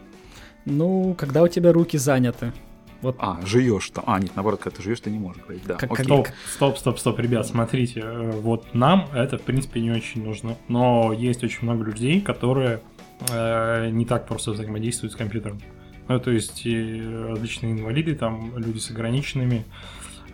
[0.66, 2.52] Ну, когда у тебя руки заняты.
[3.00, 3.16] Вот.
[3.18, 4.04] А, живешь там.
[4.06, 5.62] А, нет, наоборот, когда ты живешь, ты не можешь говорить.
[5.66, 5.76] Да.
[5.76, 8.04] Как, стоп, стоп, стоп, стоп, ребят, смотрите.
[8.42, 10.58] Вот нам это, в принципе, не очень нужно.
[10.68, 12.82] Но есть очень много людей, которые
[13.28, 15.61] Э, не так просто взаимодействуют с компьютером.
[16.09, 19.64] Ну, то есть различные инвалиды, там люди с ограниченными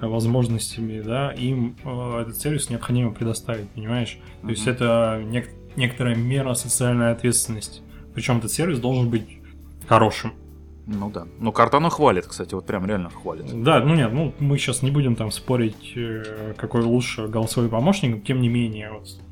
[0.01, 4.19] возможностями, да, им э, этот сервис необходимо предоставить, понимаешь?
[4.41, 4.51] То mm-hmm.
[4.51, 7.83] есть это нек- некоторая мера социальной ответственности.
[8.15, 9.39] Причем этот сервис должен быть
[9.87, 10.35] хорошим.
[10.87, 11.27] Ну да.
[11.41, 13.63] Но Картану хвалит, кстати, вот прям реально хвалит.
[13.63, 18.25] Да, ну нет, ну мы сейчас не будем там спорить, э, какой лучше голосовой помощник,
[18.25, 19.26] тем не менее, вот Э,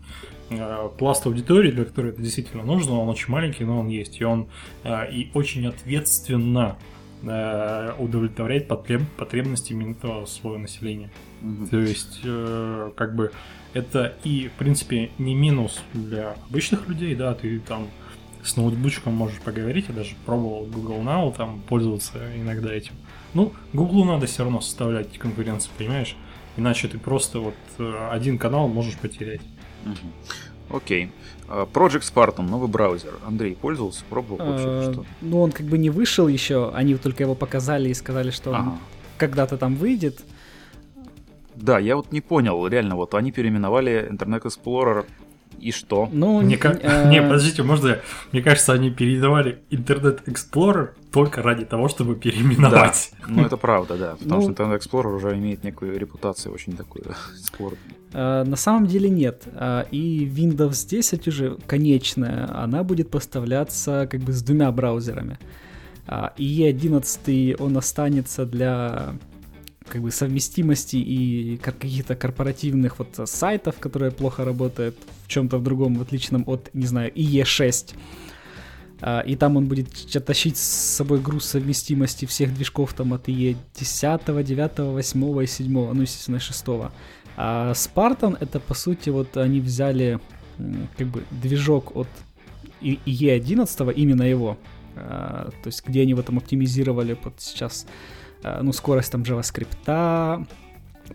[0.99, 4.49] пласт аудитории, для которой это действительно нужно, он очень маленький, но он есть, и он
[4.83, 6.77] э, и очень ответственно
[7.23, 11.11] э, удовлетворяет потреб, потребности именно своего населения.
[11.43, 11.67] Угу.
[11.67, 12.21] То есть,
[12.97, 13.33] как бы,
[13.73, 17.89] это и, в принципе, не минус для обычных людей, да, ты там
[18.43, 22.93] с ноутбучком можешь поговорить, я даже пробовал Google Now, там, пользоваться иногда этим.
[23.33, 26.15] Ну, Google надо все равно составлять конкуренцию, понимаешь?
[26.57, 27.55] Иначе ты просто вот
[28.11, 29.41] один канал можешь потерять.
[29.85, 30.77] Угу.
[30.77, 31.11] Окей.
[31.49, 33.15] А, Project Spartan, новый браузер.
[33.27, 35.05] Андрей пользовался, пробовал вообще а, что?
[35.21, 38.79] Ну, он как бы не вышел еще, они только его показали и сказали, что он
[39.19, 40.21] когда-то там выйдет.
[41.55, 45.07] Да, я вот не понял, реально, вот они переименовали Internet Explorer
[45.61, 46.09] и что?
[46.13, 47.11] Ну, не, э...
[47.11, 48.01] не, подождите, можно
[48.33, 53.13] Мне кажется, они передавали Internet Explorer только ради того, чтобы переименовать.
[53.21, 54.17] Да, ну это правда, да.
[54.17, 57.05] Потому ну, что Internet Explorer уже имеет некую репутацию очень такую
[57.37, 57.79] спорную.
[58.15, 59.43] Э, на самом деле нет.
[59.47, 65.39] Э, и Windows 10 уже конечная, она будет поставляться как бы с двумя браузерами.
[66.07, 69.17] Э, и E11 он останется для
[69.89, 74.97] как бы совместимости и каких-то корпоративных вот сайтов, которые плохо работают
[75.27, 77.95] в чем-то в другом, в отличном от, не знаю, IE6.
[79.03, 79.89] А, и там он будет
[80.25, 80.63] тащить с
[80.97, 86.41] собой груз совместимости всех движков там от IE 10, 9, 8 и 7, ну, естественно,
[86.41, 86.65] 6.
[87.37, 90.21] А Spartan это, по сути, вот они взяли
[90.97, 92.09] как бы движок от
[92.81, 94.59] IE 11, именно его,
[94.97, 97.87] а, то есть где они в этом оптимизировали под сейчас
[98.43, 100.47] э, ну, скорость там JavaScript,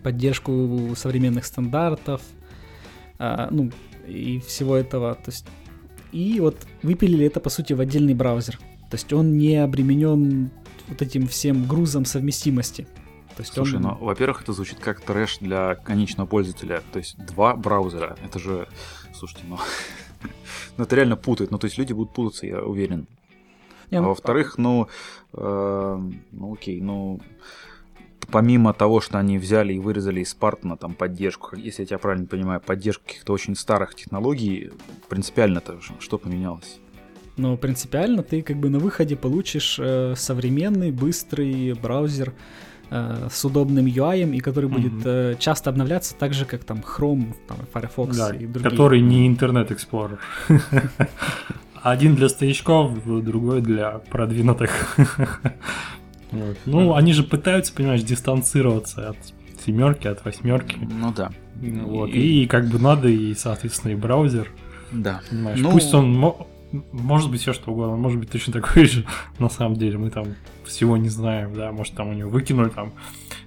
[0.02, 2.20] поддержку современных стандартов,
[3.18, 3.70] э, ну,
[4.06, 5.14] и всего этого.
[5.14, 5.46] То есть,
[6.12, 8.58] и вот выпилили это, по сути, в отдельный браузер.
[8.90, 10.50] То есть он не обременен
[10.88, 12.86] вот этим всем грузом совместимости.
[13.40, 13.82] То есть Слушай, он...
[13.82, 16.82] ну, во-первых, это звучит как трэш для конечного пользователя.
[16.92, 18.18] То есть два браузера.
[18.22, 18.68] Это же,
[19.14, 19.58] слушайте, ну,
[20.76, 21.50] ну это реально путает.
[21.50, 23.06] Ну, то есть люди будут путаться, я уверен.
[23.90, 24.88] Не, а ну, во-вторых, ну,
[25.32, 26.00] э,
[26.32, 27.20] ну, окей, ну,
[28.30, 32.26] помимо того, что они взяли и вырезали из Spartan там поддержку, если я тебя правильно
[32.26, 34.70] понимаю, поддержку каких-то очень старых технологий,
[35.08, 36.78] принципиально-то что поменялось?
[37.38, 42.34] Ну, принципиально ты как бы на выходе получишь э, современный, быстрый браузер
[42.90, 44.72] э, с удобным UI, и который mm-hmm.
[44.72, 48.70] будет э, часто обновляться так же, как там Chrome, там, Firefox да, и другие.
[48.70, 50.18] Который не Internet Explorer.
[51.82, 54.96] Один для старичков, другой для продвинутых.
[56.32, 56.56] Вот.
[56.64, 59.16] Ну, они же пытаются, понимаешь, дистанцироваться от
[59.66, 60.76] семерки, от восьмерки.
[60.80, 61.32] Ну да.
[61.56, 62.10] Вот.
[62.10, 64.48] И, и как бы надо, и, соответственно, и браузер.
[64.92, 65.22] Да.
[65.28, 65.72] Понимаешь, ну...
[65.72, 66.34] пусть он
[66.92, 69.04] может быть все что угодно, может быть точно такой же,
[69.38, 70.36] на самом деле, мы там
[70.70, 72.92] всего не знаем, да, может там у него выкинули там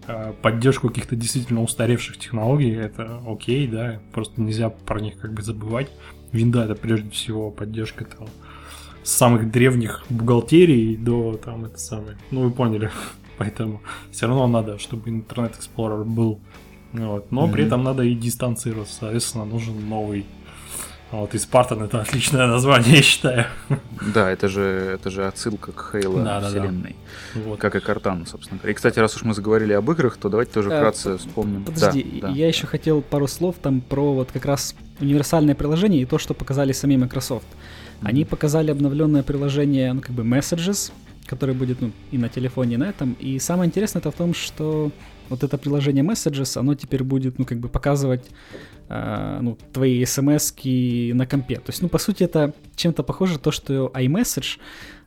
[0.08, 5.42] э, поддержку каких-то действительно устаревших технологий, это окей, да, просто нельзя про них как бы
[5.42, 5.90] забывать.
[6.32, 8.28] Винда это прежде всего поддержка там
[9.04, 12.18] самых древних бухгалтерий до там это самое.
[12.32, 12.90] Ну, вы поняли.
[13.38, 13.82] Поэтому
[14.12, 16.40] все равно надо, чтобы Internet Explorer был.
[16.94, 17.32] Вот.
[17.32, 17.52] Но mm-hmm.
[17.52, 18.96] при этом надо и дистанцироваться.
[18.96, 20.26] Соответственно, нужен новый.
[21.14, 23.46] Вот, и Спартан это отличное название, я считаю.
[24.16, 24.62] Да, это же,
[24.96, 26.96] это же отсылка к Хейла да, вселенной.
[27.36, 27.50] Да, да.
[27.50, 27.60] Вот.
[27.60, 28.72] Как и Картану, собственно говоря.
[28.72, 31.66] И, кстати, раз уж мы заговорили об играх, то давайте тоже а, вкратце вспомним.
[31.66, 32.48] Подожди, да, я да.
[32.48, 36.72] еще хотел пару слов там про вот как раз универсальное приложение и то, что показали
[36.72, 37.46] сами Microsoft.
[38.02, 40.92] Они показали обновленное приложение, ну, как бы Messages,
[41.28, 43.14] которое будет ну, и на телефоне, и на этом.
[43.20, 44.92] И самое интересное это в том, что
[45.30, 48.26] вот это приложение Messages, оно теперь будет, ну, как бы показывать
[48.90, 50.54] э, ну, твои смс
[51.14, 51.56] на компе.
[51.56, 54.60] То есть, ну, по сути, это чем-то похоже то, что iMessage,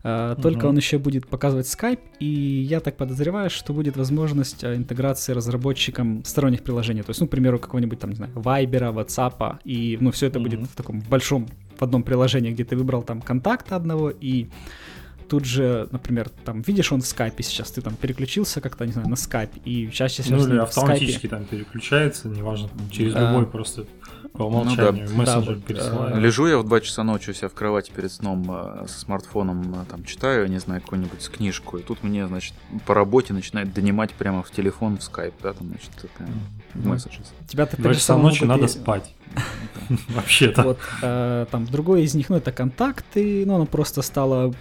[0.02, 0.42] э, угу.
[0.42, 5.32] только он еще будет показывать Skype, и я так подозреваю, что будет возможность э, интеграции
[5.32, 7.02] разработчикам сторонних приложений.
[7.02, 10.38] То есть, ну, к примеру, какого-нибудь там, не знаю, Viber, WhatsApp, и, ну, все это
[10.38, 10.48] угу.
[10.48, 11.46] будет в таком большом
[11.78, 14.46] в одном приложении, где ты выбрал там контакт одного, и
[15.28, 19.08] тут же, например, там, видишь, он в скайпе сейчас, ты там переключился как-то, не знаю,
[19.08, 20.38] на скайп, и чаще всего...
[20.38, 23.20] Ну, или автоматически там переключается, неважно, через а...
[23.20, 23.86] любой просто
[24.32, 25.16] по умолчанию ну, да.
[25.16, 26.16] мессенджер да, пересылает.
[26.16, 29.74] Лежу я в 2 часа ночи у себя в кровати перед сном э, со смартфоном,
[29.74, 34.12] э, там, читаю, не знаю, какую-нибудь книжку, и тут мне, значит, по работе начинает донимать
[34.12, 36.88] прямо в телефон, в скайп, да, там, значит, такая, mm-hmm.
[36.88, 37.14] месседж.
[37.48, 39.10] Тебя так 2 часа ночи надо спать.
[40.08, 40.62] Вообще-то.
[40.62, 44.54] Вот, э, там, другой из них, ну, это контакты, ну, оно просто стало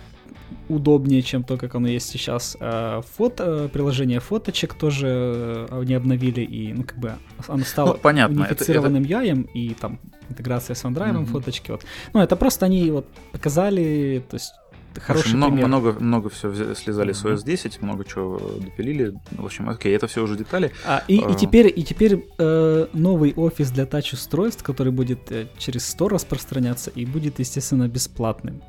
[0.70, 2.58] удобнее, чем то, как оно есть сейчас.
[2.60, 7.13] А фото, приложение фоточек тоже э, они обновили, и, ну, как бы,
[7.48, 8.41] оно стало ну, понятно.
[8.41, 9.32] унифицированным это, это...
[9.32, 11.26] UI, и там интеграция с OneDrive, mm-hmm.
[11.26, 11.86] фоточки, вот.
[12.13, 14.54] Ну, это просто они вот показали, то есть
[15.00, 19.13] хороший общем, много, много, много все слезали с OS 10, много чего допилили.
[19.32, 20.72] В общем, окей, это все уже детали.
[20.86, 21.32] А, и, а...
[21.32, 26.91] и теперь, и теперь э, новый офис для тач-устройств, который будет э, через Store распространяться
[26.91, 28.62] и будет, естественно, бесплатным.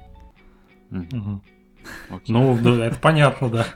[0.90, 1.42] Угу.
[2.29, 3.66] Ну, да, это понятно, да.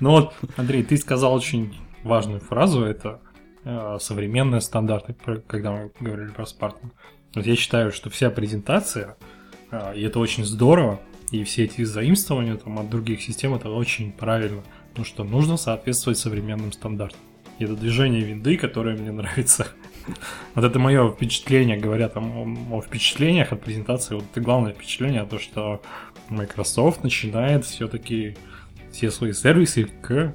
[0.00, 3.20] Ну вот, Андрей, ты сказал очень важную фразу, это
[3.64, 5.14] э, современные стандарты,
[5.46, 6.90] когда мы говорили про Spartan.
[7.34, 9.16] Вот я считаю, что вся презентация,
[9.70, 11.00] э, и это очень здорово,
[11.30, 14.62] и все эти заимствования там, от других систем, это очень правильно.
[14.90, 17.20] Потому что нужно соответствовать современным стандартам.
[17.58, 19.66] И это движение винды, которое мне нравится.
[20.54, 24.14] Вот это мое впечатление, говоря там о, о впечатлениях от презентации.
[24.14, 25.82] Вот это главное впечатление, то, что
[26.30, 28.36] Microsoft начинает все-таки
[28.92, 30.34] все свои сервисы к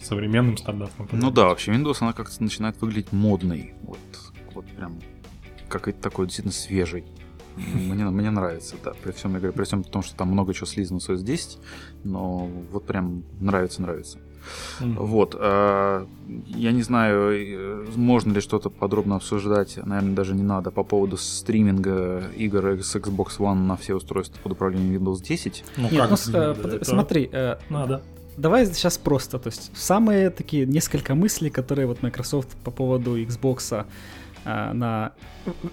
[0.00, 1.08] современным стандартам.
[1.12, 3.74] Ну да, вообще Windows, она как-то начинает выглядеть модной.
[3.82, 3.98] Вот,
[4.54, 5.00] вот прям
[5.68, 7.04] какой-то такой действительно свежий.
[7.56, 8.92] Мне, мне нравится, да.
[9.02, 11.58] При всем, я говорю, при всем том, что там много чего слизано с OS 10,
[12.02, 14.18] но вот прям нравится, нравится.
[14.80, 15.36] Вот.
[15.38, 16.06] А,
[16.46, 21.16] я не знаю, э, можно ли что-то подробно обсуждать, наверное, даже не надо, по поводу
[21.16, 25.64] стриминга игр с Xbox One на все устройства под управлением Windows 10.
[25.76, 28.02] Ну, Нет, как ну, э, под, смотри, э, надо.
[28.36, 33.86] Давай сейчас просто, то есть самые такие несколько мыслей, которые вот Microsoft по поводу Xbox
[34.44, 35.12] э, на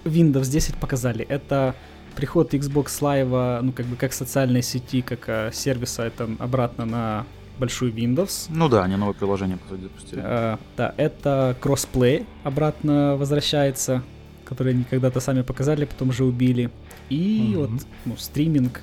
[0.05, 1.75] Windows 10 показали, это
[2.15, 7.25] приход Xbox Live, ну как бы как социальной сети, как э, сервиса, это обратно на
[7.61, 8.47] большую Windows.
[8.49, 10.19] Ну да, они новое приложение, запустили.
[10.23, 14.03] А, да, это кроссплей обратно возвращается,
[14.43, 16.71] который они когда-то сами показали, потом же убили.
[17.09, 17.61] И угу.
[17.61, 17.69] вот
[18.05, 18.81] ну, стриминг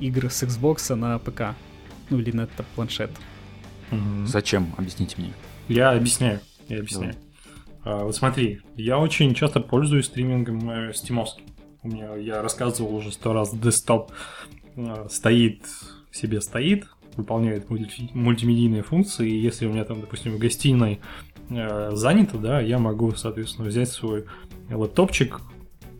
[0.00, 1.54] игр с Xbox на ПК.
[2.10, 3.10] Ну или на это планшет.
[3.90, 4.26] Мгм.
[4.26, 4.74] Зачем?
[4.76, 5.32] Объясните мне.
[5.68, 6.40] Я объясняю.
[6.68, 7.14] Я объясняю.
[7.84, 11.44] А, вот смотри, я очень часто пользуюсь стримингом э, стимовским.
[11.82, 14.10] У меня, я рассказывал уже сто раз, десктоп
[14.76, 15.66] э, стоит,
[16.10, 16.86] себе стоит,
[17.16, 21.00] выполняет мульти- мультимедийные функции, и если у меня там, допустим, в гостиной
[21.50, 24.24] э, занято, да, я могу, соответственно, взять свой
[24.70, 25.40] лэптопчик,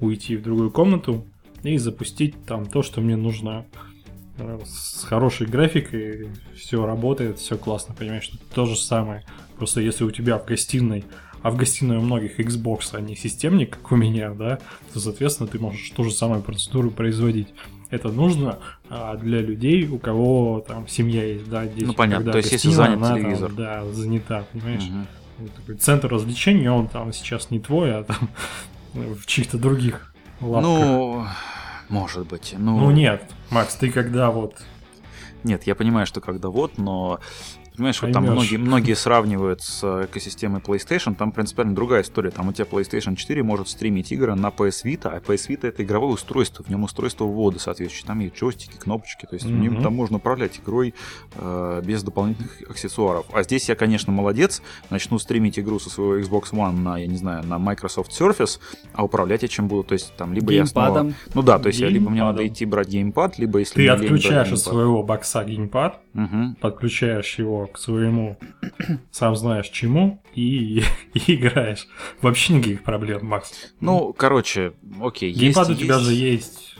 [0.01, 1.27] уйти в другую комнату
[1.62, 3.67] и запустить там то, что мне нужно
[4.39, 9.25] э, с хорошей графикой, все работает, все классно, понимаешь, что то же самое.
[9.57, 11.05] Просто если у тебя в гостиной,
[11.43, 14.59] а в гостиной у многих Xbox, а не системник, как у меня, да,
[14.93, 17.49] то, соответственно, ты можешь ту же самую процедуру производить.
[17.91, 18.59] Это нужно
[18.89, 21.85] а, для людей, у кого там семья есть, да, дети.
[21.85, 23.53] Ну, понятно, то есть, если занят она там, телевизор.
[23.53, 24.85] да, занята, понимаешь?
[25.39, 28.28] Вот такой центр развлечений, он там сейчас не твой, а там
[28.95, 30.62] в чьих-то других лапках.
[30.62, 31.26] Ну,
[31.89, 32.55] может быть.
[32.57, 34.57] Ну, ну нет, Макс, ты когда вот
[35.43, 37.20] Нет, я понимаю, что когда вот, но
[37.77, 42.31] Понимаешь, вот там многие, многие сравнивают с э, экосистемой PlayStation, там принципиально другая история.
[42.31, 45.83] Там у тебя PlayStation 4 может стримить игры на PS Vita, а PS Vita это
[45.83, 48.07] игровое устройство, в нем устройство ввода соответствующее.
[48.07, 49.83] Там есть джойстики, кнопочки, то есть в нем Мгм.
[49.83, 50.95] там можно управлять игрой
[51.35, 53.27] э, без дополнительных аксессуаров.
[53.33, 57.16] А здесь я, конечно, молодец, начну стримить игру со своего Xbox One на, я не
[57.16, 58.61] знаю, на Microsoft Surface,
[58.93, 60.87] а управлять я чем буду, то есть там либо я снова...
[60.87, 61.14] Геймпадом.
[61.35, 62.55] Ну да, то есть я либо мне надо Геймпадом.
[62.55, 66.55] идти брать геймпад, либо если ты отключаешь от своего бокса геймпад, Мгм.
[66.61, 68.39] подключаешь его к своему,
[69.11, 70.83] сам знаешь чему, и,
[71.15, 71.87] и играешь.
[72.23, 73.53] Вообще никаких проблем, Макс.
[73.81, 75.29] Ну, короче, окей.
[75.31, 76.77] есть- Геймпад у тебя есть- же есть.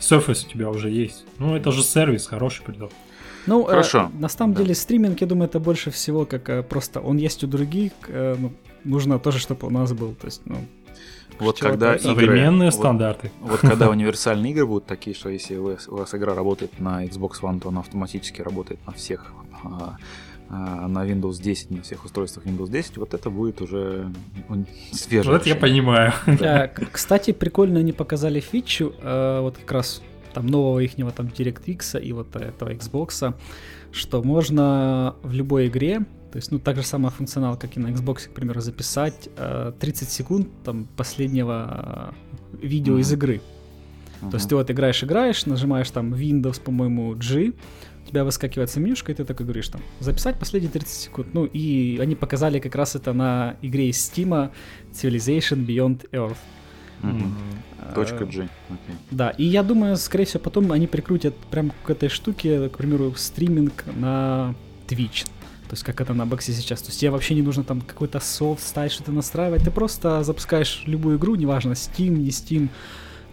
[0.00, 1.24] Surface у тебя уже есть.
[1.38, 2.90] Ну, это же сервис, хороший придет.
[3.46, 4.10] Ну, э, Хорошо.
[4.18, 4.62] на самом Да.
[4.62, 8.36] деле стриминг, я думаю, это больше всего как э, просто он есть у других, э,
[8.38, 8.52] ну,
[8.84, 10.14] нужно тоже, чтобы у нас был.
[10.14, 10.56] То есть, ну,
[11.38, 12.26] Вот чего-то когда игры...
[12.26, 13.30] Современные вот- стандарты.
[13.40, 17.04] Вот когда универсальные игры будут такие, что если у вас, у вас игра работает на
[17.04, 19.32] Xbox One, то она автоматически работает на всех,
[19.64, 19.96] а,
[20.48, 24.10] а, на Windows 10, на всех устройствах Windows 10, вот это будет уже
[24.92, 26.12] свежее Вот это я понимаю.
[26.92, 30.02] Кстати, прикольно они показали фичу, э, вот как раз
[30.32, 33.34] там нового ихнего там DirectX и вот этого Xbox,
[33.92, 36.02] что можно в любой игре,
[36.32, 39.72] то есть, ну, так же самый функционал, как и на Xbox, к примеру, записать э,
[39.78, 42.14] 30 секунд там последнего
[42.52, 43.16] э, видео из Мгм.
[43.18, 43.40] игры.
[44.30, 47.52] То есть ты вот играешь, играешь, нажимаешь там Windows, по-моему, G,
[48.04, 51.34] у тебя выскакивает менюшка, и ты такой говоришь там, записать последние 30 секунд.
[51.34, 54.50] Ну, и они показали как раз это на игре из Steam
[54.92, 56.36] Civilization Beyond Earth.
[57.94, 58.48] Точка G.
[58.68, 58.94] окей.
[59.10, 63.12] Да, и я думаю, скорее всего, потом они прикрутят прям к этой штуке, к примеру,
[63.16, 64.54] стриминг на
[64.86, 65.26] Twitch.
[65.72, 66.82] То есть как это на боксе сейчас.
[66.82, 69.64] То есть тебе вообще не нужно там какой-то софт ставить, что-то настраивать.
[69.64, 72.68] Ты просто запускаешь любую игру, неважно, Steam, не Steam,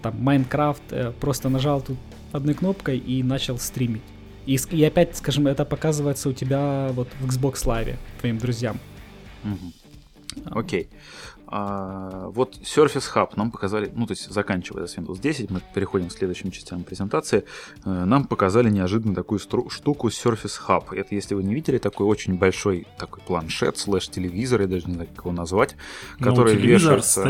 [0.01, 1.97] там Minecraft, э, просто нажал тут
[2.31, 4.03] одной кнопкой и начал стримить.
[4.45, 8.79] И, и опять, скажем, это показывается у тебя вот в Xbox Live, твоим друзьям.
[9.43, 9.73] Мгм.
[10.45, 10.87] Окей.
[11.51, 16.09] А, вот Surface Hub нам показали, ну, то есть заканчивая с Windows 10, мы переходим
[16.09, 17.43] к следующим частям презентации,
[17.85, 20.95] э, нам показали неожиданно такую штуку Surface Hub.
[20.95, 25.09] Это, если вы не видели, такой очень большой такой планшет, слэш-телевизор, я даже не знаю,
[25.15, 25.75] как его назвать,
[26.19, 27.21] который ну, вешается...
[27.21, 27.23] с.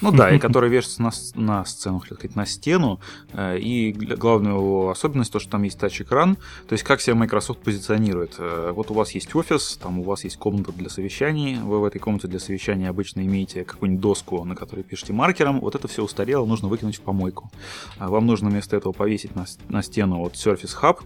[0.00, 3.00] Ну да, и который вешается на, на сцену, хотел сказать, на стену.
[3.32, 6.36] Э, И главная его особенность то, что там есть тач-экран.
[6.68, 8.34] То есть как себя Microsoft позиционирует.
[8.38, 11.58] Э, Вот у вас есть офис, там у вас есть комната для совещаний.
[11.60, 15.60] Вы в этой комнате для совещаний обычно имеете какую-нибудь доску, на которой пишете маркером.
[15.60, 17.50] Вот это все устарело, нужно выкинуть в помойку.
[17.98, 21.00] А Вам нужно вместо этого повесить на, на стену вот Surface Hub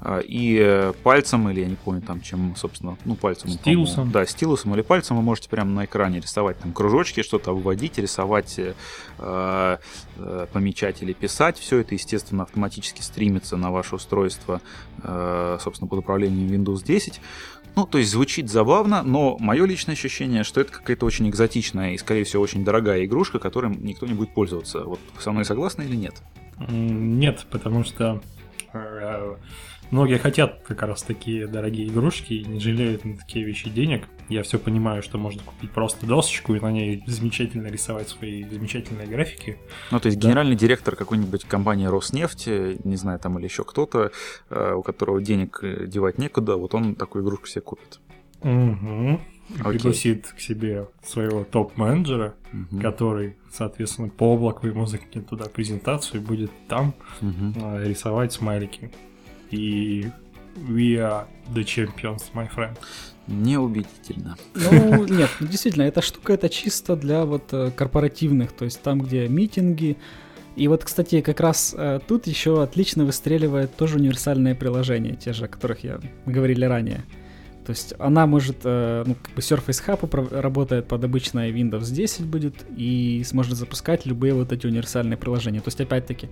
[0.00, 3.48] а, и э, пальцем, или я не помню там, чем, собственно, ну, пальцем.
[3.48, 4.10] Стилусом.
[4.10, 8.58] Да, стилусом или пальцем вы можете прямо на экране рисовать там кружочки, что-то выводить, рисовать,
[8.58, 8.74] э,
[9.18, 9.76] э,
[10.16, 11.58] э, помечать или писать.
[11.58, 14.60] Все это, естественно, автоматически стримится на ваше устройство,
[15.02, 17.20] э, собственно, под управлением Windows 10.
[17.76, 21.98] Ну, то есть звучит забавно, но мое личное ощущение, что это какая-то очень экзотичная и,
[21.98, 24.84] скорее всего, очень дорогая игрушка, которым никто не будет пользоваться.
[24.84, 26.14] Вот со мной согласны или нет?
[26.68, 28.22] Нет, потому что
[28.72, 29.36] э,
[29.90, 34.06] многие хотят как раз такие дорогие игрушки и не жалеют на такие вещи денег.
[34.28, 39.06] Я все понимаю, что можно купить просто досочку и на ней замечательно рисовать свои замечательные
[39.06, 39.58] графики.
[39.90, 40.28] Ну, то есть Да.
[40.28, 44.10] генеральный директор какой-нибудь компании Роснефть, э, не знаю, там или еще кто-то,
[44.50, 48.00] э, у которого денег э, девать некуда, вот он такую игрушку себе купит.
[48.42, 49.20] Мгм.
[49.60, 49.72] Окей.
[49.72, 52.80] Пригласит к себе своего топ-менеджера, Мгм.
[52.80, 58.90] который, соответственно, по облаку ему закинет туда презентацию и будет там э, рисовать смайлики.
[59.54, 60.10] И
[60.68, 62.76] we are the champions, my friend.
[63.26, 64.36] Неубедительно.
[64.54, 69.00] Ну, нет, ну, действительно, эта штука это чисто для вот э, корпоративных, то есть там,
[69.00, 69.96] где митинги.
[70.56, 75.46] И вот, кстати, как раз э, тут еще отлично выстреливает тоже универсальные приложения, те же,
[75.46, 77.04] о которых я говорили ранее.
[77.64, 82.26] То есть она может, э, ну, как бы Surface Hub работает под обычной Windows 10
[82.26, 85.60] будет и сможет запускать любые вот эти универсальные приложения.
[85.60, 86.28] То есть, опять-таки,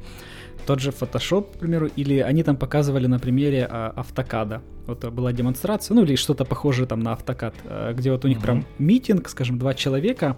[0.66, 4.62] тот же Photoshop, к примеру, или они там показывали на примере а, автокада.
[4.86, 8.38] Вот была демонстрация, ну или что-то похожее там на автокад, э, где вот у них
[8.38, 8.42] uh-huh.
[8.42, 10.36] прям митинг, скажем, два человека,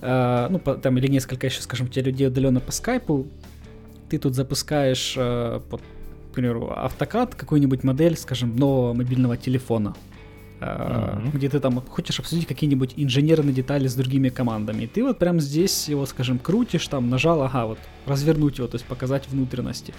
[0.00, 3.26] э, ну там или несколько еще, скажем, те людей удаленно по скайпу,
[4.08, 5.80] ты тут запускаешь, э, под,
[6.32, 9.94] к примеру, автокад, какую-нибудь модель, скажем, нового мобильного телефона,
[10.60, 11.30] mm-hmm.
[11.34, 14.84] где ты там хочешь обсудить какие-нибудь инженерные детали с другими командами.
[14.84, 18.76] И ты вот прям здесь его, скажем, крутишь, там нажал, ага, вот развернуть его, то
[18.76, 19.92] есть показать внутренности.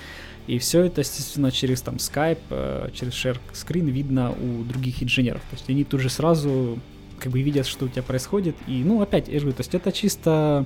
[0.48, 5.42] И все это, естественно, через там Skype, э, через share screen видно у других инженеров.
[5.52, 6.80] То есть они тут же сразу
[7.24, 8.56] как бы видят, что у тебя происходит.
[8.68, 10.66] И, ну, опять, я говорю, то есть это чисто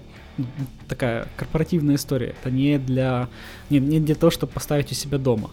[0.88, 2.36] такая корпоративная история.
[2.41, 3.30] Это не для,
[3.70, 5.51] не, не для того, чтобы поставить у себя дома.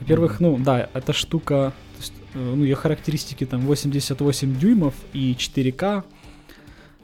[0.00, 0.56] Во-первых, mm-hmm.
[0.56, 6.04] ну да, эта штука то есть, э, ну, ее характеристики там 88 дюймов и 4К.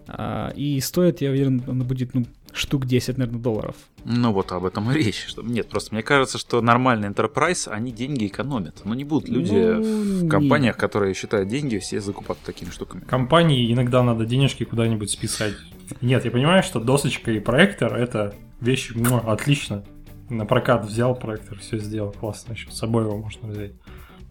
[0.07, 3.77] А, и стоит, я уверен, она будет, ну, штук 10, наверное, долларов.
[4.05, 5.27] Ну вот об этом и речь.
[5.27, 5.43] Что...
[5.43, 8.83] Нет, просто мне кажется, что нормальный enterprise, они деньги экономят.
[8.85, 10.81] Ну не будут люди ну, в компаниях, нет.
[10.81, 13.03] которые считают деньги, все закупать такими штуками.
[13.05, 15.55] Компании иногда надо денежки куда-нибудь списать.
[16.01, 19.85] Нет, я понимаю, что досочка и проектор это вещь ну, отлично.
[20.29, 23.73] На прокат взял проектор, все сделал классно, еще с собой его можно взять.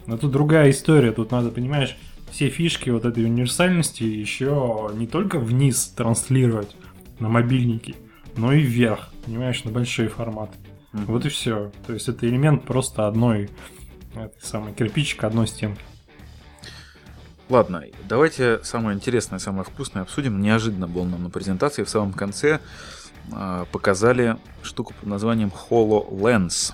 [0.07, 1.95] Но тут другая история, тут надо, понимаешь,
[2.31, 6.75] все фишки вот этой универсальности еще не только вниз транслировать
[7.19, 7.95] на мобильники,
[8.37, 10.57] но и вверх, понимаешь, на большие форматы.
[10.93, 11.05] Mm-hmm.
[11.05, 11.71] Вот и все.
[11.85, 13.49] То есть это элемент просто одной
[14.41, 15.81] самой кирпичика одной стенки.
[17.49, 20.41] Ладно, давайте самое интересное, самое вкусное обсудим.
[20.41, 22.61] Неожиданно было нам на презентации в самом конце
[23.31, 26.73] э, показали штуку под названием HoloLens.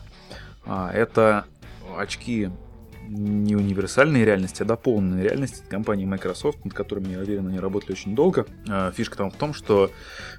[0.65, 1.45] А, это
[1.97, 2.51] очки
[3.07, 8.15] не универсальной реальности, а дополненной реальности компании Microsoft, над которыми, я уверен, они работали очень
[8.15, 8.45] долго.
[8.67, 9.91] А, фишка там в том, что,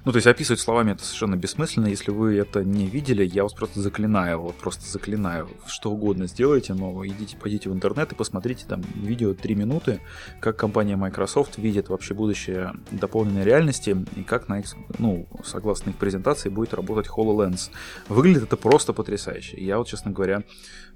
[0.05, 1.87] ну, то есть описывать словами это совершенно бессмысленно.
[1.87, 5.49] Если вы это не видели, я вас просто заклинаю, вот просто заклинаю.
[5.67, 10.01] Что угодно сделайте, но идите, пойдите в интернет и посмотрите там видео 3 минуты,
[10.39, 14.65] как компания Microsoft видит вообще будущее дополненной реальности и как на их,
[14.97, 17.71] ну, согласно их презентации, будет работать HoloLens.
[18.07, 19.57] Выглядит это просто потрясающе.
[19.63, 20.43] Я вот, честно говоря,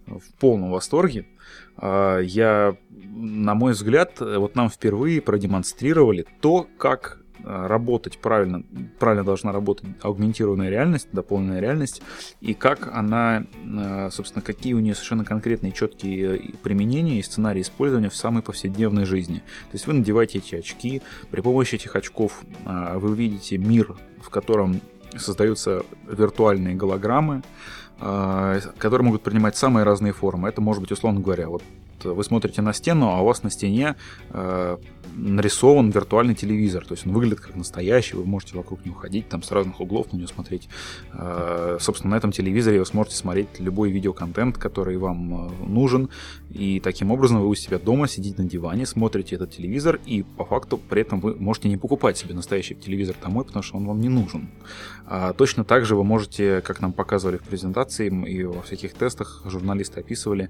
[0.07, 1.25] в полном восторге.
[1.77, 8.63] А, я, на мой взгляд, вот нам впервые продемонстрировали то, как а, работать правильно,
[8.99, 12.01] правильно должна работать аугментированная реальность, дополненная реальность,
[12.41, 18.09] и как она, а, собственно, какие у нее совершенно конкретные четкие применения и сценарии использования
[18.09, 19.37] в самой повседневной жизни.
[19.37, 21.01] То есть вы надеваете эти очки,
[21.31, 24.79] при помощи этих очков вы увидите мир, в котором
[25.17, 27.43] создаются виртуальные голограммы,
[27.99, 30.49] а, которые могут принимать самые разные формы.
[30.49, 31.63] Это может быть, условно говоря, вот
[32.05, 33.95] вы смотрите на стену, а у вас на стене
[34.29, 34.77] э,
[35.15, 36.85] нарисован виртуальный телевизор.
[36.85, 40.11] То есть он выглядит как настоящий, вы можете вокруг него ходить, там с разных углов
[40.11, 40.69] на него смотреть.
[41.13, 46.09] Э, собственно, на этом телевизоре вы сможете смотреть любой видеоконтент, который вам э, нужен.
[46.49, 50.45] И таким образом вы у себя дома сидите на диване, смотрите этот телевизор, и по
[50.45, 53.99] факту при этом вы можете не покупать себе настоящий телевизор домой, потому что он вам
[53.99, 54.49] не нужен.
[55.05, 59.43] А точно так же вы можете, как нам показывали в презентации и во всяких тестах,
[59.45, 60.49] журналисты описывали,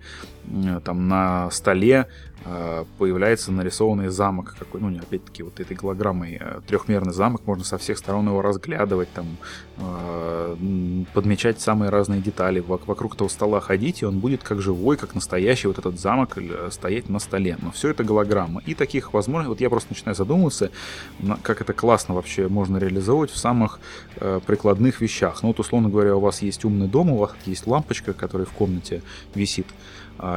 [0.83, 2.07] там на столе
[2.45, 7.77] а, появляется нарисованный замок какой, ну, опять-таки вот этой голограммой а, трехмерный замок, можно со
[7.77, 9.37] всех сторон его разглядывать, там,
[9.77, 10.57] а,
[11.13, 15.67] подмечать самые разные детали, вокруг этого стола ходить, и он будет как живой, как настоящий
[15.67, 17.57] вот этот замок э, стоять на столе.
[17.61, 18.61] Но все это голограмма.
[18.65, 20.71] И таких возможностей, вот я просто начинаю задумываться,
[21.43, 23.79] как это классно вообще можно реализовывать в самых
[24.17, 25.41] э, прикладных вещах.
[25.43, 28.51] Ну, вот, условно говоря, у вас есть умный дом, у вас есть лампочка, которая в
[28.51, 29.01] комнате
[29.33, 29.67] висит,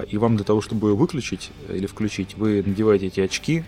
[0.09, 3.65] и вам для того, чтобы ее выключить или включить, вы надеваете эти очки,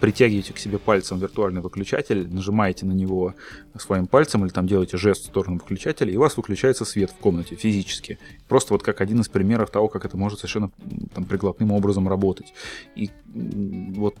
[0.00, 3.34] притягиваете к себе пальцем виртуальный выключатель, нажимаете на него
[3.78, 7.16] своим пальцем или там делаете жест в сторону выключателя, и у вас выключается свет в
[7.16, 8.18] комнате физически.
[8.48, 10.70] Просто вот как один из примеров того, как это может совершенно
[11.14, 12.52] там прикладным образом работать.
[12.94, 14.16] И вот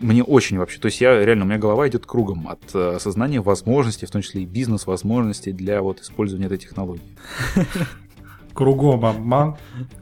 [0.00, 3.40] мне очень вообще, то есть я реально, у меня голова идет кругом от э, осознания
[3.42, 7.02] возможностей, в том числе и бизнес-возможностей для вот использования этой технологии.
[8.52, 9.56] кругом обман,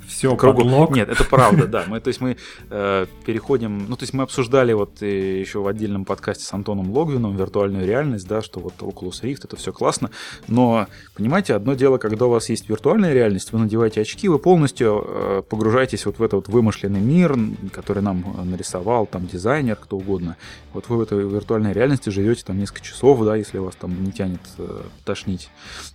[0.06, 0.62] все кругом.
[0.62, 0.90] подлог.
[0.96, 1.84] Нет, это правда, да.
[1.86, 2.36] Мы, то есть мы
[2.70, 6.90] э, переходим, ну то есть мы обсуждали вот э, еще в отдельном подкасте с Антоном
[6.90, 10.10] Логвином виртуальную реальность, да, что вот Oculus Rift это все классно,
[10.46, 15.04] но понимаете, одно дело, когда у вас есть виртуальная реальность, вы надеваете очки, вы полностью
[15.06, 17.36] э, погружаетесь вот в этот вот вымышленный мир,
[17.72, 20.36] который нам нарисовал там дизайнер, кто угодно.
[20.72, 24.12] Вот вы в этой виртуальной реальности живете там несколько часов, да, если вас там не
[24.12, 25.50] тянет э, тошнить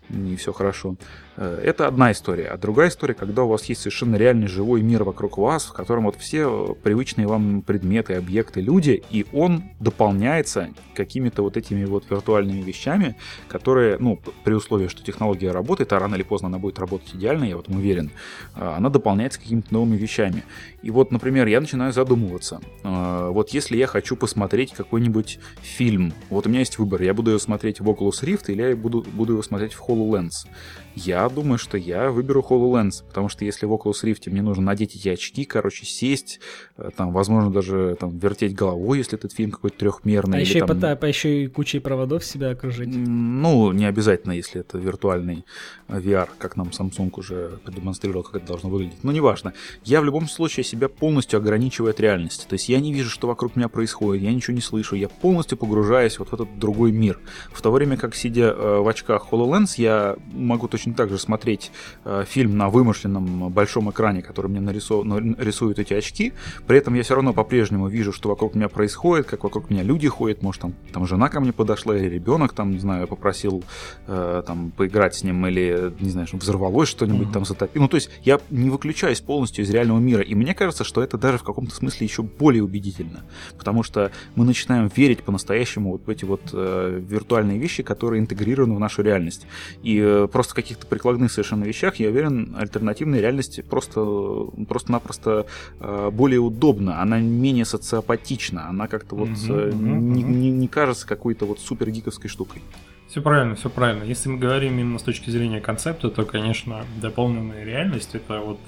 [0.10, 0.95] и все хорошо.
[1.38, 2.50] Э, это одна история история.
[2.50, 6.06] А другая история, когда у вас есть совершенно реальный живой мир вокруг вас, в котором
[6.06, 12.62] вот все привычные вам предметы, объекты, люди, и он дополняется какими-то вот этими вот виртуальными
[12.62, 13.16] вещами,
[13.48, 17.46] которые, ну, при условии, что технология работает, а рано или поздно она будет работать идеально,
[17.46, 18.12] я в этом уверен,
[18.56, 20.44] а, она дополняется какими-то новыми вещами.
[20.82, 22.60] И вот, например, я начинаю задумываться.
[22.84, 27.32] А, вот если я хочу посмотреть какой-нибудь фильм, вот у меня есть выбор, я буду
[27.32, 30.48] его смотреть в Oculus Rift или я буду, буду его смотреть в HoloLens.
[30.96, 34.96] Я думаю, что я выберу HoloLens, потому что если в Oculus Rift мне нужно надеть
[34.96, 36.39] эти очки, короче, сесть,
[36.78, 40.38] э, там, возможно, даже там вертеть головой, если этот фильм какой-то трехмерный.
[40.38, 40.78] А или, еще, там...
[40.78, 42.89] и, по, по, еще и кучей проводов себя окружить.
[42.91, 45.46] Ну, не обязательно, если это виртуальный
[45.88, 49.04] VR, как нам Samsung уже продемонстрировал, как это должно выглядеть.
[49.04, 49.54] Но неважно.
[49.84, 52.46] Я в любом случае себя полностью ограничиваю от реальности.
[52.48, 55.58] То есть я не вижу, что вокруг меня происходит, я ничего не слышу, я полностью
[55.58, 57.20] погружаюсь вот в этот другой мир.
[57.52, 61.17] В то время как, сидя э, в очках HoloLens, я могу точно точно так же
[61.17, 61.71] смотреть
[62.03, 65.05] э, фильм на вымышленном большом экране, который мне нарисов...
[65.38, 66.34] рисуют эти очки,
[66.67, 70.09] при этом я все равно по-прежнему вижу, что вокруг меня происходит, как вокруг меня люди
[70.09, 73.63] ходят, может там, там жена ко мне подошла, или ребенок там, не знаю, попросил
[74.07, 77.34] э, там поиграть с ним, или, не знаю, взорвалось что-нибудь mm-hmm.
[77.34, 77.81] там затопил.
[77.84, 81.17] Ну, то есть я не выключаюсь полностью из реального мира, и мне кажется, что это
[81.17, 83.23] даже в каком-то смысле еще более убедительно,
[83.57, 88.75] потому что мы начинаем верить по-настоящему вот в эти вот э, виртуальные вещи, которые интегрированы
[88.75, 89.45] в нашу реальность.
[89.81, 95.45] И э, просто каких каких-то прикладных совершенно вещах, я уверен, альтернативная реальность просто, просто-напросто
[95.80, 101.45] э, более удобна, она менее социопатична, она как-то вот mm-hmm, не, не, не кажется какой-то
[101.45, 102.61] вот супер гиковской штукой.
[103.07, 104.03] Все правильно, все правильно.
[104.03, 108.59] Если мы говорим именно с точки зрения концепта, то, конечно, дополненная реальность это вот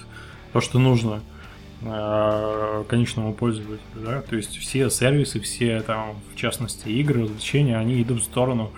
[0.53, 1.22] то, что нужно
[1.82, 8.01] э, конечному пользователю, да, то есть все сервисы, все там, в частности, игры, развлечения, они
[8.01, 8.72] идут в сторону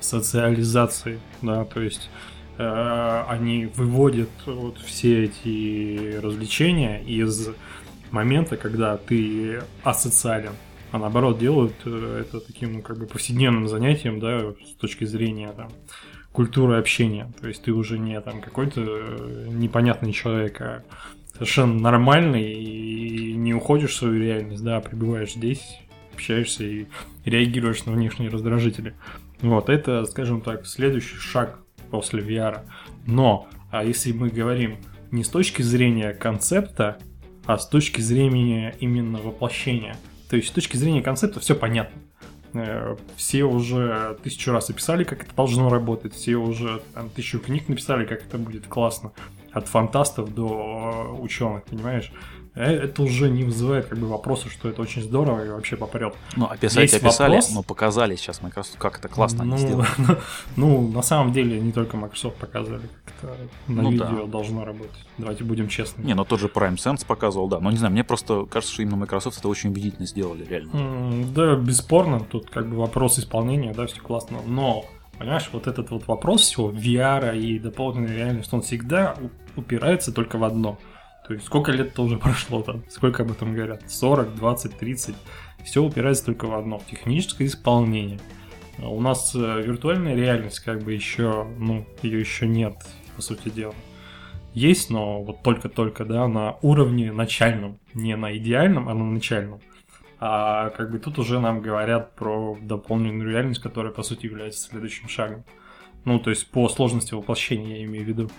[0.00, 2.10] социализации, да, то есть
[2.58, 7.48] они выводят вот все эти развлечения из
[8.12, 10.52] момента, когда ты асоциален,
[10.92, 15.50] а наоборот делают э, это таким, ну, как бы повседневным занятием, да, с точки зрения
[15.52, 15.70] там,
[16.32, 17.32] культуры общения.
[17.40, 20.84] То есть ты уже не там какой-то э, непонятный человек, а
[21.32, 25.80] совершенно нормальный и не уходишь в свою реальность, да, а пребываешь здесь,
[26.12, 26.86] общаешься и
[27.24, 28.94] реагируешь на внешние раздражители.
[29.40, 31.58] Вот, это, скажем так, следующий шаг
[31.92, 32.62] после VR.
[33.06, 34.78] Но, а если мы говорим
[35.12, 36.98] не с точки зрения концепта,
[37.46, 39.96] а с точки зрения именно воплощения.
[40.28, 42.00] То есть с точки зрения концепта все понятно.
[42.54, 47.68] Э, все уже тысячу раз описали, как это должно работать, все уже там, тысячу книг
[47.68, 49.12] написали, как это будет классно.
[49.52, 52.10] От фантастов до ученых, понимаешь?
[52.54, 56.14] Э, это уже не вызывает как бы вопроса, что это очень здорово и вообще попрет.
[56.36, 57.54] Ну, описать Есть описали, вопрос...
[57.54, 59.88] но показали сейчас Microsoft, как это классно ну, они сделали.
[60.56, 63.36] ну, на самом деле, не только Microsoft показали, как это
[63.68, 64.26] на ну, видео да.
[64.26, 65.06] должно работать.
[65.16, 66.02] Давайте будем честны.
[66.02, 67.58] Не, ну тот же Prime Sense показывал, да.
[67.58, 70.70] Но не знаю, мне просто кажется, что именно Microsoft это очень убедительно сделали, реально.
[70.72, 74.38] Mm, да, бесспорно, тут как бы вопрос исполнения, да, все классно.
[74.46, 74.84] Но
[75.18, 79.14] Понимаешь, вот этот вот вопрос всего VR и дополненной реальности, он всегда
[79.54, 80.78] упирается только в одно–
[81.26, 85.14] то есть сколько лет то уже прошло там, сколько об этом говорят, 40, 20, 30.
[85.64, 88.18] Все упирается только в одно, техническое исполнение.
[88.78, 92.74] А у нас э, виртуальная реальность как бы еще, ну, ее еще нет,
[93.14, 93.74] по сути дела.
[94.54, 99.60] Есть, но вот только-только, да, на уровне начальном, не на идеальном, а на начальном.
[100.20, 105.08] А как бы тут уже нам говорят про дополненную реальность, которая, по сути, является следующим
[105.08, 105.44] шагом.
[106.04, 108.30] Ну, то есть по сложности воплощения я имею в виду.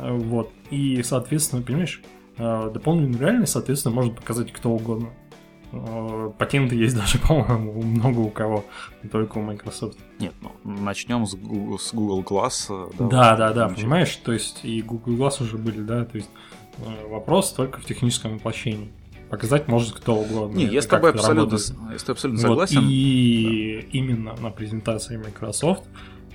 [0.00, 0.50] Вот.
[0.70, 2.02] И, соответственно, понимаешь,
[2.38, 5.10] э, дополненную реальность, соответственно, может показать кто угодно.
[5.72, 8.64] Э, патенты есть даже, по-моему, много у кого,
[9.02, 9.98] не только у Microsoft.
[10.18, 12.66] Нет, ну, начнем с Google, с Google Glass.
[12.68, 16.30] Э, да, да, да, понимаешь, то есть и Google Glass уже были, да, то есть
[17.08, 18.92] вопрос только в техническом воплощении.
[19.30, 20.56] Показать может кто угодно.
[20.56, 21.56] Не, я с тобой абсолютно,
[21.90, 22.80] я с тобой абсолютно согласен.
[22.80, 23.98] Вот, и да.
[23.98, 25.84] именно на презентации Microsoft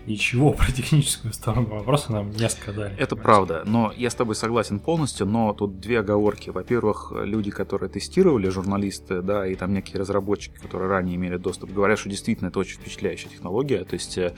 [0.07, 2.95] ничего про техническую сторону вопроса нам не сказали.
[2.97, 6.49] Это правда, но я с тобой согласен полностью, но тут две оговорки.
[6.49, 11.99] Во-первых, люди, которые тестировали, журналисты, да, и там некие разработчики, которые ранее имели доступ, говорят,
[11.99, 14.33] что действительно это очень впечатляющая технология, то есть э,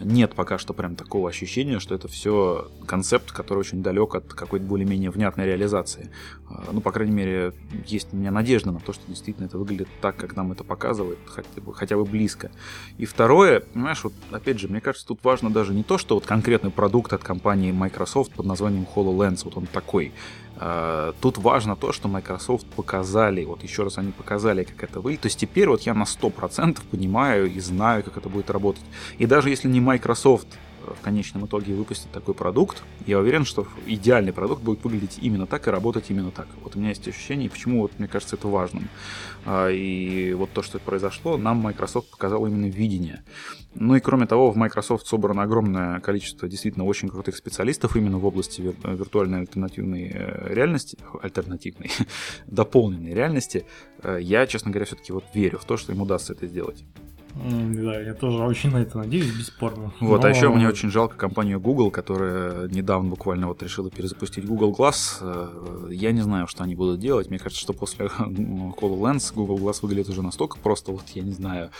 [0.00, 4.64] нет пока что прям такого ощущения, что это все концепт, который очень далек от какой-то
[4.66, 6.10] более-менее внятной реализации.
[6.50, 7.52] Э, ну, по крайней мере,
[7.86, 11.18] есть у меня надежда на то, что действительно это выглядит так, как нам это показывает,
[11.26, 12.50] хотя бы, хотя бы близко.
[12.98, 16.26] И второе, понимаешь, вот опять же, мне кажется, тут важно даже не то, что вот
[16.26, 20.12] конкретный продукт от компании Microsoft под названием HoloLens, вот он такой.
[20.56, 25.22] А, тут важно то, что Microsoft показали, вот еще раз они показали, как это выглядит.
[25.22, 28.82] То есть теперь вот я на 100% понимаю и знаю, как это будет работать.
[29.18, 30.48] И даже если не Microsoft
[30.94, 35.66] в конечном итоге выпустит такой продукт, я уверен, что идеальный продукт будет выглядеть именно так
[35.66, 36.46] и работать именно так.
[36.62, 38.88] Вот у меня есть ощущение, почему вот мне кажется это важным.
[39.46, 43.22] А, и вот то, что произошло, нам Microsoft показал именно видение.
[43.74, 48.26] Ну и кроме того, в Microsoft собрано огромное количество действительно очень крутых специалистов именно в
[48.26, 51.90] области виртуальной альтернативной э, реальности, альтернативной,
[52.48, 53.66] дополненной реальности.
[54.02, 56.84] Э, я, честно говоря, все-таки вот верю в то, что им удастся это сделать.
[57.44, 59.92] Да, я тоже очень на это надеюсь, бесспорно.
[60.00, 60.26] Вот, Но...
[60.26, 65.18] а еще мне очень жалко компанию Google, которая недавно буквально вот решила перезапустить Google Glass.
[65.20, 67.28] Э, я не знаю, что они будут делать.
[67.28, 71.70] Мне кажется, что после HoloLens Google Glass выглядит уже настолько просто, вот я не знаю,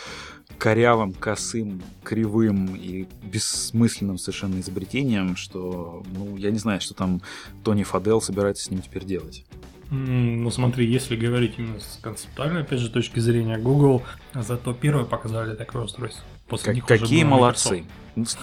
[0.59, 7.21] корявым, косым, кривым и бессмысленным совершенно изобретением, что, ну, я не знаю, что там
[7.63, 9.45] Тони Фадел собирается с ним теперь делать.
[9.89, 15.55] Ну смотри, если говорить именно с концептуальной, опять же, точки зрения Google, зато первые показали
[15.55, 16.23] такое устройство.
[16.47, 17.85] После как, них какие молодцы.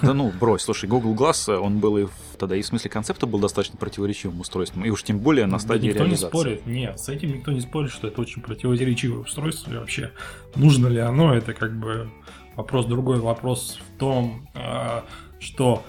[0.03, 2.07] Да ну, брось, слушай, Google Glass, он был и
[2.39, 5.89] тогда и в смысле концепта был достаточно противоречивым устройством, и уж тем более на стадии
[5.89, 6.27] никто реализации.
[6.27, 9.77] Никто не спорит, нет, с этим никто не спорит, что это очень противоречивое устройство, и
[9.77, 10.13] вообще
[10.55, 12.09] нужно ли оно, это как бы
[12.55, 13.19] вопрос другой.
[13.19, 15.05] Вопрос в том, а,
[15.41, 15.83] что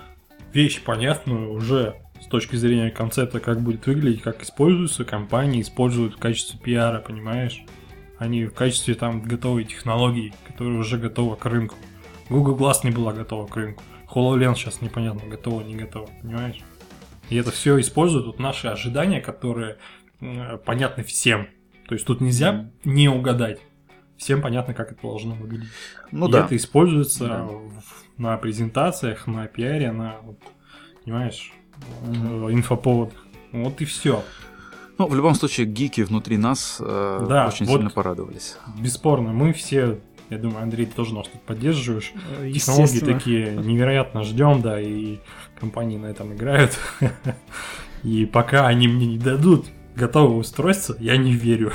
[0.52, 1.96] вещь понятную уже
[2.26, 7.64] с точки зрения концепта, как будет выглядеть, как используются, компании используют в качестве пиара, понимаешь?
[8.18, 11.76] Они в качестве там готовой технологии, которая уже готова к рынку.
[12.28, 13.84] Google Glass не была готова к рынку.
[14.12, 16.64] HoloLens сейчас непонятно, готова, не готова, понимаешь?
[17.30, 19.78] И это все используют вот наши ожидания, которые
[20.20, 21.48] э, понятны всем.
[21.88, 22.70] То есть тут нельзя mm.
[22.86, 23.60] не угадать.
[24.18, 25.70] Всем понятно, как это должно выглядеть.
[26.12, 26.46] Ну и да.
[26.46, 27.44] это используется да.
[27.44, 27.84] в,
[28.18, 30.22] на презентациях, на пиаре, на,
[31.04, 31.54] понимаешь,
[32.06, 33.14] инфоповод.
[33.52, 34.24] Вот и все.
[34.98, 38.58] Ну, в любом случае, гики внутри нас э, да, очень вот сильно порадовались.
[38.80, 40.00] Бесспорно, мы все,
[40.30, 42.14] я думаю, Андрей, ты тоже нас тут поддерживаешь.
[42.54, 45.18] Технологии такие невероятно ждем, да, и
[45.60, 46.78] компании на этом играют.
[48.04, 49.66] И пока они мне не дадут
[49.96, 51.72] готовое устройство, я не верю.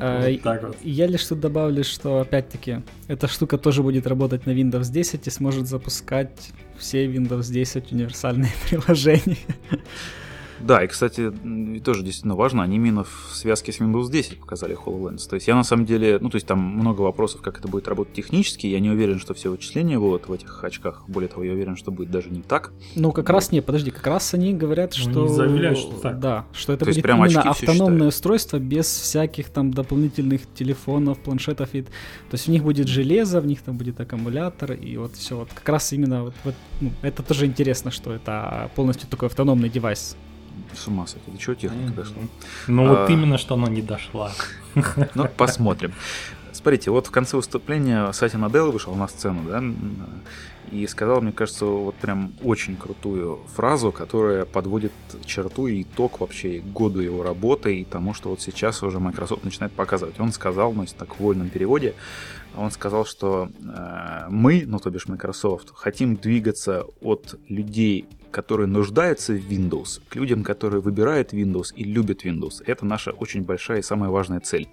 [0.00, 0.76] Вот так вот.
[0.82, 5.30] Я лишь тут добавлю, что опять-таки эта штука тоже будет работать на Windows 10 и
[5.30, 9.36] сможет запускать все Windows 10 универсальные приложения.
[10.60, 11.32] Да, и, кстати,
[11.84, 15.28] тоже действительно важно, они именно в связке с Windows 10 показали HoloLens.
[15.28, 17.88] То есть я на самом деле, ну, то есть там много вопросов, как это будет
[17.88, 18.66] работать технически.
[18.66, 21.04] Я не уверен, что все вычисления будут в этих очках.
[21.08, 22.72] Более того, я уверен, что будет даже не так.
[22.94, 23.34] Ну, как вот.
[23.34, 25.24] раз не, подожди, как раз они говорят, ну, что...
[25.24, 26.20] Они заявляют, что так.
[26.20, 31.74] Да, что это То будет именно автономное устройство без всяких там дополнительных телефонов, планшетов.
[31.74, 31.82] И...
[31.82, 31.88] То
[32.32, 35.36] есть у них будет железо, в них там будет аккумулятор, и вот все.
[35.36, 39.68] Вот как раз именно вот, вот ну, это тоже интересно, что это полностью такой автономный
[39.68, 40.16] девайс
[40.74, 41.30] с ума сойти.
[41.30, 42.16] До чего техника дошла?
[42.66, 44.32] Ну а, вот именно, что она не дошла.
[45.14, 45.92] Ну, посмотрим.
[46.52, 49.62] Смотрите, вот в конце выступления Сати Наделла вышел на сцену, да,
[50.70, 54.92] и сказал, мне кажется, вот прям очень крутую фразу, которая подводит
[55.24, 59.72] черту и итог вообще году его работы и тому, что вот сейчас уже Microsoft начинает
[59.72, 60.20] показывать.
[60.20, 61.94] Он сказал, ну, если так в вольном переводе,
[62.56, 69.32] он сказал, что э, мы, ну то бишь Microsoft, хотим двигаться от людей которые нуждаются
[69.32, 72.62] в Windows, к людям, которые выбирают Windows и любят Windows.
[72.66, 74.68] Это наша очень большая и самая важная цель.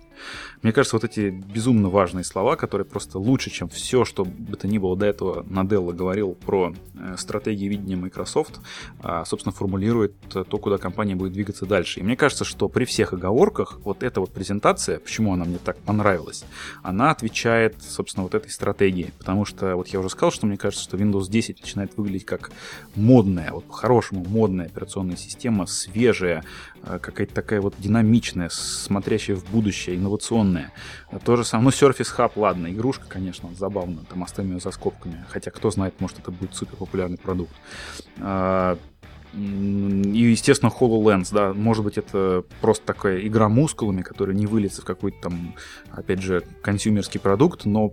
[0.62, 4.68] Мне кажется, вот эти безумно важные слова, которые просто лучше, чем все, что бы то
[4.68, 8.60] ни было до этого Наделла говорил про э, стратегии видения Microsoft,
[9.01, 11.99] а, собственно, формулирует то, куда компания будет двигаться дальше.
[11.99, 15.78] И мне кажется, что при всех оговорках вот эта вот презентация, почему она мне так
[15.78, 16.43] понравилась,
[16.84, 19.12] она отвечает, собственно, вот этой стратегии.
[19.18, 22.51] Потому что, вот я уже сказал, что мне кажется, что Windows 10 начинает выглядеть как
[22.95, 26.43] модная, вот по-хорошему модная операционная система, свежая,
[26.84, 30.72] э, какая-то такая вот динамичная, смотрящая в будущее, инновационная.
[31.24, 35.26] То же самое, ну, Surface Hub, ладно, игрушка, конечно, забавно, там оставим ее за скобками,
[35.30, 37.54] хотя кто знает, может это будет супер популярный продукт.
[39.38, 44.85] И, естественно, HoloLens, да, может быть, это просто такая игра мускулами, которая не выльется в
[44.85, 45.53] какой-то там,
[45.91, 47.91] опять же, консюмерский продукт, но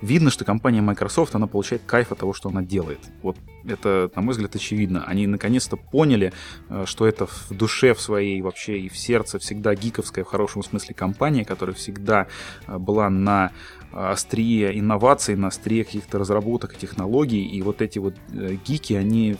[0.00, 3.00] видно, что компания Microsoft, она получает кайф от того, что она делает.
[3.22, 5.04] Вот это, на мой взгляд, очевидно.
[5.04, 6.32] Они наконец-то поняли,
[6.68, 10.62] э, что это в душе в своей вообще и в сердце всегда гиковская, в хорошем
[10.62, 12.28] смысле, компания, которая всегда
[12.68, 13.50] э, была на
[13.90, 19.36] острие инноваций, на острие каких-то разработок и технологий, и вот эти вот э, гики, они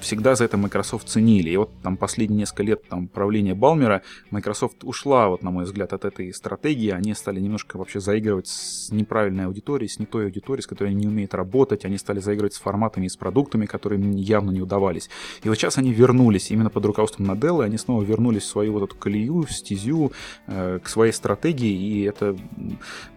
[0.00, 1.50] всегда за это Microsoft ценили.
[1.50, 5.92] И вот там последние несколько лет там, правления Балмера Microsoft ушла, вот на мой взгляд,
[5.92, 6.90] от этой стратегии.
[6.90, 11.02] Они стали немножко вообще заигрывать с неправильной аудиторией, с не той аудиторией, с которой они
[11.02, 11.84] не умеют работать.
[11.84, 15.10] Они стали заигрывать с форматами и с продуктами, которые им явно не удавались.
[15.42, 18.84] И вот сейчас они вернулись именно под руководством Наделла, они снова вернулись в свою вот
[18.84, 20.12] эту колею, стезю,
[20.46, 22.36] э, к своей стратегии, и это,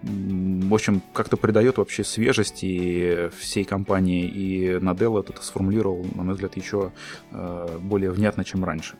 [0.02, 6.58] в общем, как-то придает вообще свежести всей компании, и Наделла это сформулировал, на мой взгляд,
[6.58, 6.92] еще
[7.32, 8.96] э, более внятно, чем раньше.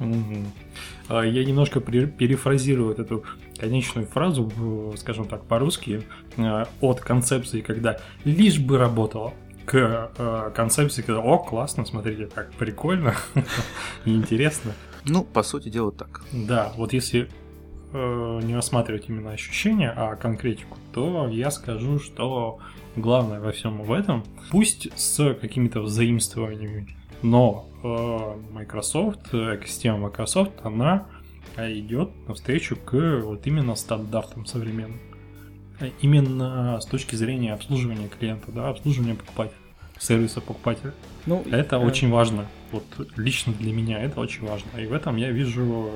[0.00, 1.22] Угу.
[1.22, 3.24] Я немножко перефразирую вот эту
[3.58, 6.02] конечную фразу, скажем так, по-русски,
[6.36, 9.34] э, от концепции, когда лишь бы работало,
[9.64, 13.14] к э, концепции, когда «О, классно, смотрите, как прикольно
[14.06, 14.72] и интересно».
[15.04, 16.22] Ну, по сути дела, так.
[16.32, 17.28] Да, вот если
[17.92, 22.60] э, не рассматривать именно ощущения, а конкретику, то я скажу, что
[23.00, 31.06] главное во всем в этом, пусть с какими-то взаимствованиями, но э, Microsoft, экосистема Microsoft, она
[31.56, 35.00] идет навстречу к вот именно стандартам современным.
[36.00, 39.58] Именно с точки зрения обслуживания клиента, да, обслуживания покупателя,
[39.98, 40.92] сервиса покупателя.
[41.26, 41.78] Ну, это э...
[41.78, 42.46] очень важно.
[42.72, 42.84] Вот
[43.16, 44.78] лично для меня это очень важно.
[44.78, 45.90] И в этом я вижу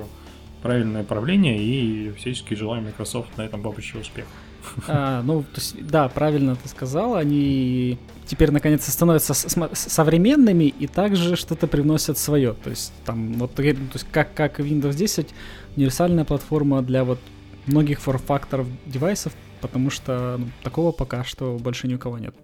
[0.61, 4.29] правильное направление и всячески желаю Microsoft на этом поприще успеха.
[4.87, 11.35] А, ну, то есть, да, правильно ты сказал, они теперь наконец-то становятся современными и также
[11.35, 12.53] что-то привносят свое.
[12.53, 15.29] То есть там вот то есть как, как Windows 10
[15.75, 17.19] универсальная платформа для вот
[17.65, 22.35] многих форм-факторов девайсов, потому что ну, такого пока что больше ни у кого нет.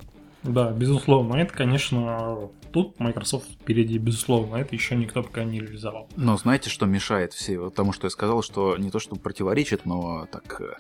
[0.44, 1.36] Да, безусловно.
[1.36, 4.58] Это, конечно, тут Microsoft впереди, безусловно.
[4.58, 6.10] Это еще никто пока не реализовал.
[6.16, 10.28] Но знаете, что мешает все тому, что я сказал, что не то, что противоречит, но
[10.32, 10.74] так э,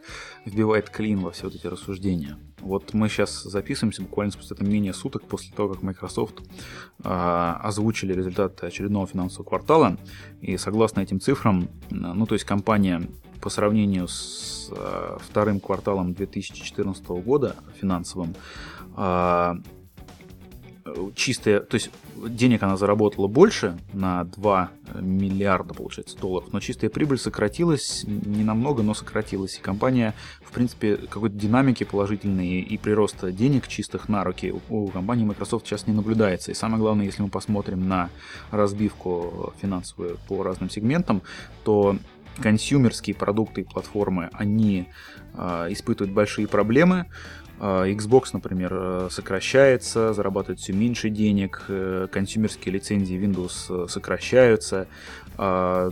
[0.46, 2.38] вбивает клин во все вот эти рассуждения.
[2.62, 6.42] Вот мы сейчас записываемся буквально спустя там менее суток после того, как Microsoft
[7.04, 9.98] э, озвучили результаты очередного финансового квартала.
[10.42, 13.08] И согласно этим цифрам, ну то есть компания
[13.42, 18.36] по сравнению с э, вторым кварталом 2014 года финансовым,
[18.98, 19.56] э,
[21.16, 24.72] чистые, то есть денег она заработала больше на 2
[25.02, 29.58] миллиарда, получается, долларов, но чистая прибыль сократилась не намного, но сократилась.
[29.58, 35.26] И компания, в принципе, какой-то динамики положительной и прироста денег чистых на руки у компании
[35.26, 36.52] Microsoft сейчас не наблюдается.
[36.52, 38.10] И самое главное, если мы посмотрим на
[38.52, 41.22] разбивку финансовую по разным сегментам,
[41.64, 41.98] то
[42.40, 44.88] консюмерские продукты и платформы, они
[45.34, 47.06] э, испытывают большие проблемы.
[47.60, 54.88] А, Xbox, например, э, сокращается, зарабатывает все меньше денег, э, консюмерские лицензии Windows э, сокращаются,
[55.42, 55.92] а,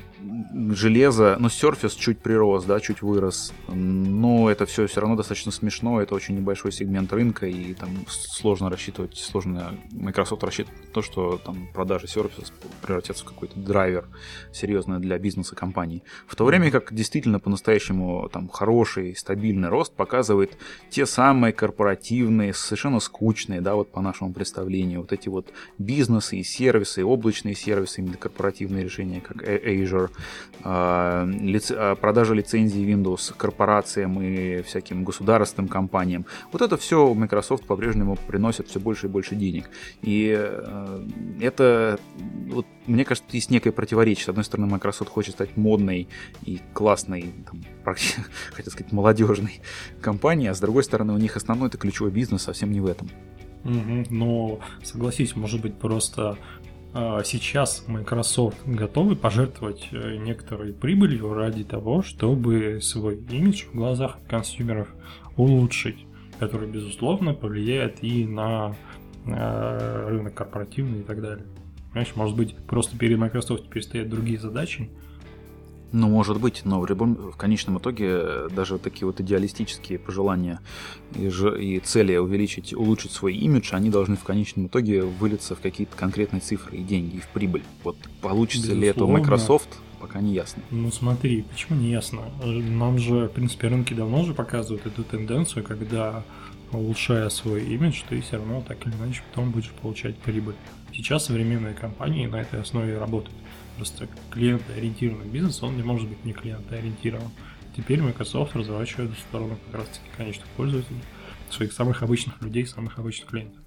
[0.72, 6.02] железо, ну, Surface чуть прирос, да, чуть вырос, но это все все равно достаточно смешно,
[6.02, 11.70] это очень небольшой сегмент рынка, и там сложно рассчитывать, сложно Microsoft рассчитывать то, что там
[11.74, 14.10] продажи Surface превратятся в какой-то драйвер
[14.52, 16.04] серьезный для бизнеса компании.
[16.28, 20.58] В то время как действительно по-настоящему там хороший, стабильный рост показывает
[20.90, 26.44] те самые корпоративные, совершенно скучные, да, вот по нашему представлению, вот эти вот бизнесы и
[26.44, 30.10] сервисы, и облачные сервисы, именно корпоративные решения, как Azure,
[30.64, 36.26] а, а, продажа лицензий Windows корпорациям и всяким государственным компаниям.
[36.52, 39.70] Вот это все Microsoft по-прежнему приносит все больше и больше денег.
[40.02, 41.08] И э,
[41.42, 42.00] это,
[42.48, 44.26] вот, мне кажется, есть некое противоречие.
[44.26, 46.08] С одной стороны, Microsoft хочет стать модной
[46.44, 47.62] и классной, там,
[48.54, 49.62] хотел сказать, молодежной
[50.02, 53.10] компанией, а с другой стороны, у них основной это ключевой бизнес совсем не в этом.
[53.64, 56.38] Но согласись, может быть, просто
[57.24, 64.88] сейчас Microsoft готовы пожертвовать э, некоторой прибылью ради того, чтобы свой имидж в глазах консюмеров
[65.36, 66.06] улучшить,
[66.40, 68.76] который, безусловно, повлияет и на
[69.26, 71.46] рынок корпоративный и так далее.
[71.90, 74.90] Понимаешь, может быть, просто перед Microsoft теперь стоят другие задачи,
[75.92, 80.60] ну, может быть, но в, любом, в конечном итоге э, даже такие вот идеалистические пожелания
[81.16, 85.60] и, же, и цели увеличить, улучшить свой имидж, они должны в конечном итоге вылиться в
[85.62, 87.64] какие-то конкретные цифры и деньги, и в прибыль.
[87.84, 88.84] Вот получится Безусловно.
[88.84, 89.70] ли это у Microsoft,
[90.00, 90.62] пока не ясно.
[90.72, 92.22] Ну смотри, почему не ясно?
[92.44, 96.24] Нам же, в принципе, рынки давно уже показывают эту тенденцию, когда
[96.72, 100.56] улучшая свой имидж, ты все равно так или иначе потом будешь получать прибыль.
[100.94, 103.36] Сейчас современные компании на этой основе работают.
[103.78, 107.30] Просто клиентоориентированный бизнес, он не может быть не клиентоориентирован.
[107.76, 111.00] Теперь Microsoft разворачивает в сторону как раз таки конечных пользователей,
[111.52, 113.62] своих самых обычных людей, самых обычных клиентов.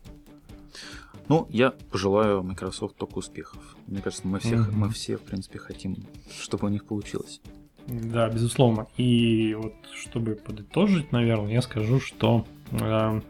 [1.28, 3.76] Ну, я пожелаю Microsoft только успехов.
[3.86, 4.74] Мне кажется, мы, всех, mm-hmm.
[4.74, 5.96] мы все, в принципе, хотим,
[6.40, 7.40] чтобы у них получилось.
[7.86, 8.88] Да, безусловно.
[8.96, 13.20] И вот чтобы подытожить, наверное, я скажу, что э,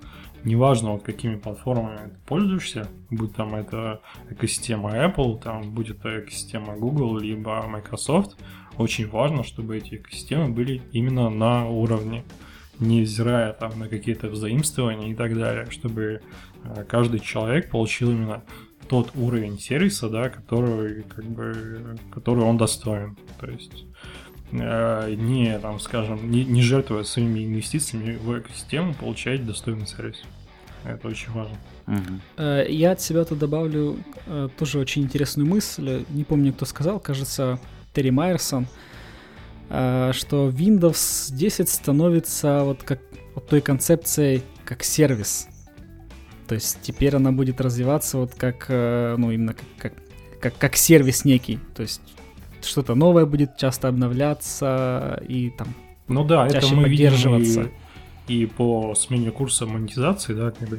[0.45, 6.77] неважно, вот какими платформами ты пользуешься, будь там это экосистема Apple, там будет это экосистема
[6.77, 8.37] Google, либо Microsoft,
[8.77, 12.25] очень важно, чтобы эти экосистемы были именно на уровне,
[12.79, 16.23] невзирая там на какие-то взаимствования и так далее, чтобы
[16.65, 18.43] э, каждый человек получил именно
[18.89, 23.17] тот уровень сервиса, да, который, как бы, который он достоин.
[23.39, 23.85] То есть
[24.53, 30.23] не, там, скажем, не, не жертвуя своими инвестициями в экосистему, получать достойный сервис.
[30.85, 31.57] Это очень важно.
[31.87, 32.43] Угу.
[32.69, 33.99] Я от себя тут добавлю
[34.59, 36.05] тоже очень интересную мысль.
[36.09, 37.59] Не помню, кто сказал, кажется,
[37.93, 38.67] Терри Майерсон,
[39.69, 43.01] э, что Windows 10 становится вот как
[43.35, 45.49] вот той концепцией как сервис.
[46.47, 49.93] То есть теперь она будет развиваться вот как, э, ну, именно как, как,
[50.41, 51.59] как, как сервис некий.
[51.75, 52.01] То есть
[52.65, 55.69] что-то новое будет часто обновляться и там
[56.11, 57.61] ну да, это мы поддерживаться.
[57.61, 57.73] Видим
[58.27, 60.79] и, и по смене курса монетизации, да, когда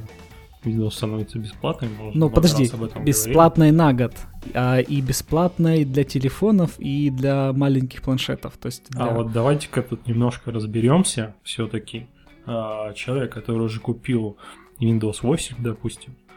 [0.63, 1.91] Windows становится бесплатным.
[2.13, 2.69] Ну подожди,
[3.03, 4.13] бесплатной на год,
[4.53, 8.57] а, и бесплатной для телефонов и для маленьких планшетов.
[8.57, 9.05] То есть для...
[9.05, 12.07] А вот давайте-ка тут немножко разберемся все-таки.
[12.45, 14.37] А, человек, который уже купил
[14.79, 16.30] Windows 8, допустим, а,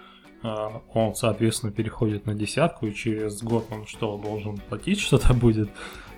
[0.45, 5.71] он, соответственно, переходит на десятку, и через год он что, должен платить что-то будет?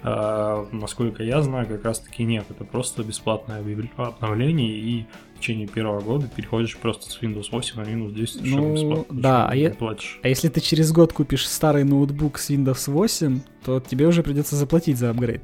[0.03, 2.45] А, насколько я знаю, как раз таки нет.
[2.49, 3.64] Это просто бесплатное
[3.97, 8.74] обновление, и в течение первого года переходишь просто с Windows 8 на Windows 10, ну,
[8.74, 9.20] бесплатно.
[9.20, 9.70] Да, а, я...
[9.70, 10.20] платишь.
[10.22, 14.57] а если ты через год купишь старый ноутбук с Windows 8, то тебе уже придется
[14.57, 15.43] заплатить за апгрейд.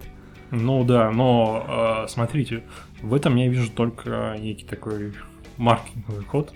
[0.53, 2.63] Ну да, но э, смотрите,
[3.01, 5.15] в этом я вижу только некий такой
[5.57, 6.53] маркетинговый ход.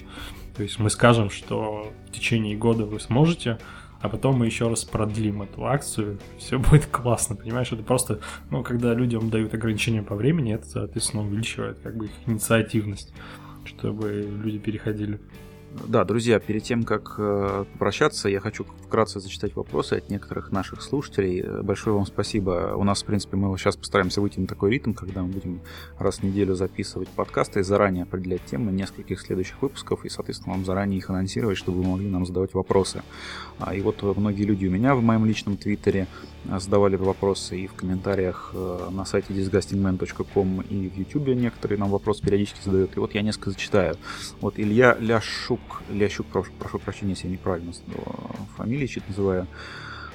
[0.56, 3.58] То есть мы скажем, что в течение года вы сможете
[4.00, 7.72] а потом мы еще раз продлим эту акцию, все будет классно, понимаешь?
[7.72, 12.12] Это просто, ну, когда людям дают ограничения по времени, это, соответственно, увеличивает как бы их
[12.26, 13.12] инициативность,
[13.64, 15.20] чтобы люди переходили.
[15.84, 20.80] Да, друзья, перед тем, как э, прощаться, я хочу вкратце зачитать вопросы от некоторых наших
[20.82, 21.42] слушателей.
[21.62, 22.74] Большое вам спасибо.
[22.76, 25.60] У нас, в принципе, мы сейчас постараемся выйти на такой ритм, когда мы будем
[25.98, 30.64] раз в неделю записывать подкасты и заранее определять темы нескольких следующих выпусков и, соответственно, вам
[30.64, 33.02] заранее их анонсировать, чтобы вы могли нам задавать вопросы.
[33.58, 37.66] А, и вот многие люди у меня в моем личном твиттере э, задавали вопросы и
[37.66, 42.96] в комментариях э, на сайте disgustingman.com и в YouTube некоторые нам вопросы периодически задают.
[42.96, 43.96] И вот я несколько зачитаю.
[44.40, 47.72] Вот Илья Ляшук Лящук, прошу, прошу прощения, если я неправильно
[48.56, 49.46] фамилии чуть называю,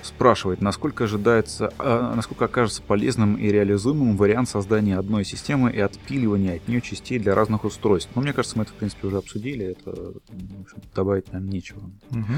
[0.03, 6.55] спрашивает, насколько ожидается, а, насколько окажется полезным и реализуемым вариант создания одной системы и отпиливания
[6.55, 8.11] от нее частей для разных устройств.
[8.15, 11.47] Но ну, мне кажется, мы это, в принципе, уже обсудили, это, в общем, добавить нам
[11.47, 11.81] нечего.
[12.11, 12.33] Угу.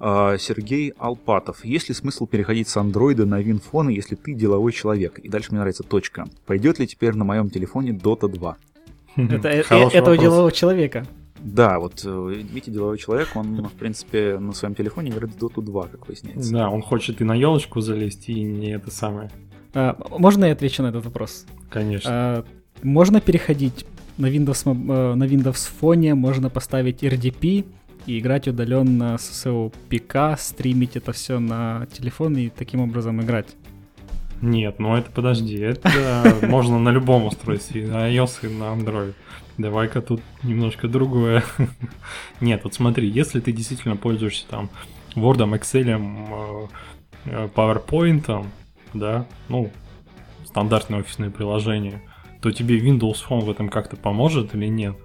[0.00, 1.64] А, Сергей Алпатов.
[1.64, 5.18] Есть ли смысл переходить с андроида на винфоны, если ты деловой человек?
[5.18, 6.26] И дальше мне нравится точка.
[6.46, 8.56] Пойдет ли теперь на моем телефоне Dota 2?
[9.16, 11.06] Это, это у делового человека.
[11.54, 15.62] Да, вот э, Витя деловой человек, он, в принципе, на своем телефоне играет в Dota
[15.62, 16.52] 2, как выясняется.
[16.52, 19.30] Да, он хочет и на елочку залезть, и не это самое.
[19.74, 21.46] А, можно я отвечу на этот вопрос?
[21.70, 22.10] Конечно.
[22.12, 22.44] А,
[22.82, 23.86] можно переходить
[24.18, 27.64] на Windows, э, на Windows фоне, можно поставить RDP
[28.06, 33.48] и играть удаленно с своего ПК, стримить это все на телефон и таким образом играть.
[34.40, 39.14] Нет, ну это подожди, это можно на любом устройстве, на iOS и на Android.
[39.58, 41.42] Давай-ка тут немножко другое.
[42.40, 44.70] Нет, вот смотри, если ты действительно пользуешься там
[45.16, 46.70] Word, Excel,
[47.24, 48.46] э, PowerPoint,
[48.94, 49.70] да, ну,
[50.46, 52.00] стандартное офисное приложение,
[52.40, 54.96] то тебе Windows Phone в этом как-то поможет или нет?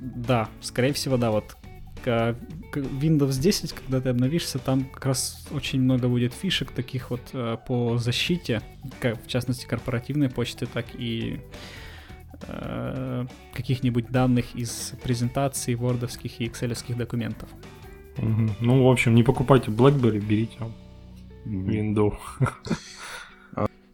[0.00, 1.30] да, скорее всего, да.
[1.30, 1.56] Вот
[2.04, 7.56] Windows 10, когда ты обновишься, там как раз очень много будет фишек таких вот э,
[7.66, 8.62] по защите,
[9.00, 11.40] как в частности корпоративной почты, так и
[12.42, 17.48] Э, каких-нибудь данных из презентаций, вордовских и экселевских документов.
[18.18, 18.50] Угу.
[18.60, 20.58] Ну, в общем, не покупайте BlackBerry, берите
[21.44, 22.14] Windows.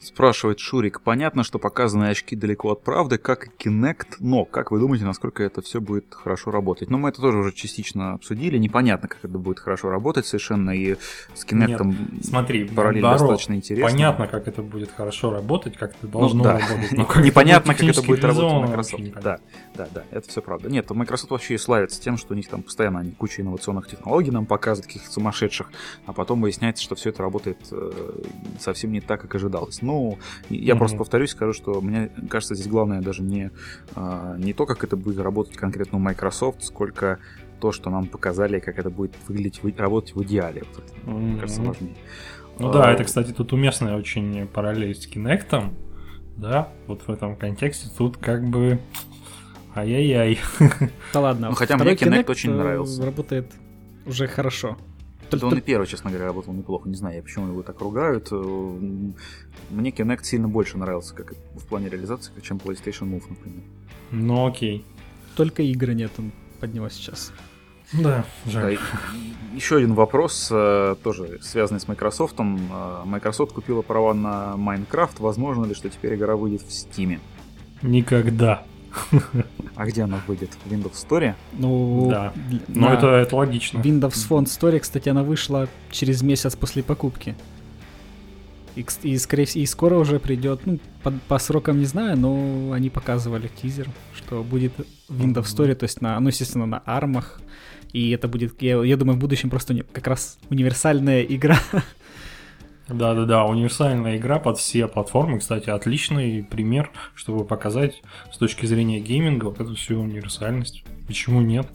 [0.00, 1.02] Спрашивает Шурик.
[1.02, 5.42] Понятно, что показанные очки далеко от правды, как и Kinect, но как вы думаете, насколько
[5.42, 6.88] это все будет хорошо работать?
[6.88, 8.56] Ну, мы это тоже уже частично обсудили.
[8.56, 10.96] Непонятно, как это будет хорошо работать совершенно, и
[11.34, 13.90] с Kinect Нет, смотри, параллельно наоборот, достаточно интересно.
[13.90, 16.52] Понятно, как это будет хорошо работать, как это должно ну, да.
[16.58, 16.92] работать.
[16.92, 19.12] Но как Непонятно, как это будет работать в Microsoft.
[19.22, 19.38] Да,
[19.74, 20.70] да, да, это все правда.
[20.70, 24.30] Нет, Microsoft вообще и славится тем, что у них там постоянно они куча инновационных технологий
[24.30, 25.70] нам показывают, каких-то сумасшедших,
[26.06, 28.12] а потом выясняется, что все это работает э,
[28.58, 29.82] совсем не так, как ожидалось.
[29.90, 30.18] Ну,
[30.50, 30.78] я mm-hmm.
[30.78, 33.50] просто повторюсь, скажу, что мне кажется, здесь главное даже не,
[33.96, 37.18] а, не то, как это будет работать конкретно у Microsoft, сколько
[37.60, 40.62] то, что нам показали, как это будет выглядеть, работать в идеале.
[40.74, 41.18] Вот это, mm-hmm.
[41.18, 41.96] Мне кажется, важнее.
[42.60, 45.72] Ну а, да, это, кстати, тут уместная очень параллель с Kinect,
[46.36, 48.78] да, вот в этом контексте тут как бы
[49.74, 50.38] Ай-яй-яй.
[51.12, 51.48] Да ладно.
[51.50, 53.04] Ну, хотя мне Kinect очень э, нравился.
[53.04, 53.52] Работает
[54.06, 54.76] уже хорошо.
[55.36, 56.88] Это он и первый, честно говоря, работал неплохо.
[56.88, 58.28] Не знаю, почему его так ругают.
[58.30, 58.34] Э,
[59.70, 63.62] Мне Kinect сильно больше нравился, как в плане реализации, чем PlayStation Move, например.
[64.10, 64.84] Ну окей.
[65.36, 66.12] Только игры нет
[66.60, 67.32] под него сейчас.
[67.92, 68.74] Да, Да, жаль.
[68.74, 72.36] и Еще один вопрос, э, тоже связанный с Microsoft.
[72.38, 75.16] Э, Microsoft купила права на Minecraft.
[75.18, 77.18] Возможно ли, что теперь игра выйдет в Steam?
[77.82, 78.62] Никогда.
[79.80, 80.50] А где она выйдет?
[80.62, 81.34] В Windows Store?
[81.54, 82.34] Ну, Да.
[82.68, 83.78] Но на это, это логично.
[83.78, 87.34] Windows Phone Store, кстати, она вышла через месяц после покупки.
[88.76, 92.72] И, и, скорее всего, и скоро уже придет, ну, по, по срокам не знаю, но
[92.72, 94.72] они показывали тизер, что будет
[95.08, 97.40] в Windows Store, то есть на, ну, естественно, на армах.
[97.94, 101.58] И это будет, я, я думаю, в будущем просто как раз универсальная игра.
[102.92, 105.38] Да-да-да, универсальная игра под все платформы.
[105.38, 110.84] Кстати, отличный пример, чтобы показать с точки зрения гейминга вот эту всю универсальность.
[111.06, 111.68] Почему нет?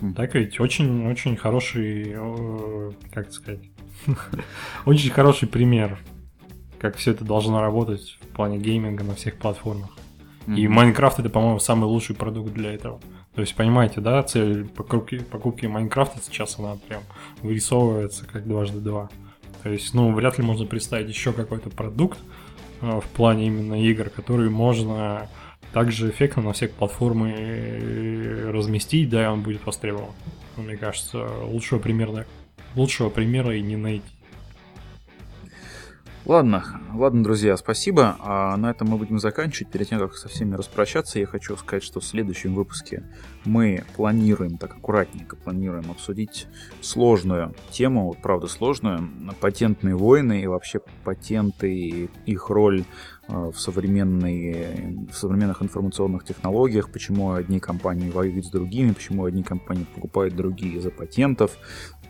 [0.00, 0.14] Мгм.
[0.14, 2.16] Так ведь очень-очень хороший,
[3.12, 3.60] как сказать,
[4.84, 5.98] очень хороший пример,
[6.78, 9.90] как все это должно работать в плане гейминга на всех платформах.
[10.46, 10.68] И.
[10.68, 13.00] Майнкрафт это, по-моему, самый лучший продукт для этого.
[13.34, 17.02] То есть, понимаете, да, цель покупки, покупки Майнкрафта сейчас она прям
[17.42, 19.08] вырисовывается как дважды два.
[19.64, 22.18] То есть, ну, вряд ли можно представить еще какой-то продукт
[22.82, 25.28] э, в плане именно игр, который можно
[25.72, 30.12] также эффектно на всех платформы э, разместить, да, и он будет востребован.
[30.58, 32.26] Ну, Мне кажется, лучшего примера,
[32.76, 34.04] лучшего примера и не найти.
[36.26, 38.16] Ладно, ладно, друзья, спасибо.
[38.20, 39.70] А на этом мы будем заканчивать.
[39.70, 43.02] Перед тем, как со всеми распрощаться, я хочу сказать, что в следующем выпуске
[43.44, 46.46] мы планируем, так аккуратненько планируем обсудить
[46.80, 49.06] сложную тему, вот правда сложную,
[49.38, 52.84] патентные войны и вообще патенты, и их роль
[53.28, 59.42] э, в, современной, в современных информационных технологиях, почему одни компании воюют с другими, почему одни
[59.42, 61.58] компании покупают другие из-за патентов.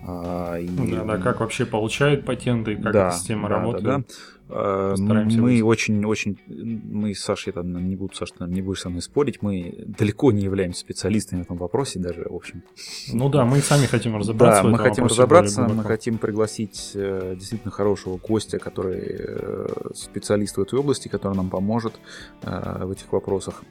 [0.06, 3.84] А, и- Ну Да, да, как вообще получают патенты, как Да, эта система да, работает.
[3.84, 4.04] да, да.
[4.50, 8.90] Э, Постараемся Мы очень-очень, мы с Сашей, там, не буду, Саш, ты не будешь со
[8.90, 12.62] мной спорить, мы далеко не являемся специалистами в этом вопросе даже, в общем.
[13.12, 14.62] Ну да, мы сами хотим разобраться.
[14.62, 20.60] Да, мы хотим разобраться, мы хотим пригласить э, действительно хорошего гостя, который э, специалист в
[20.60, 21.94] этой области, который нам поможет
[22.42, 23.62] в этих вопросах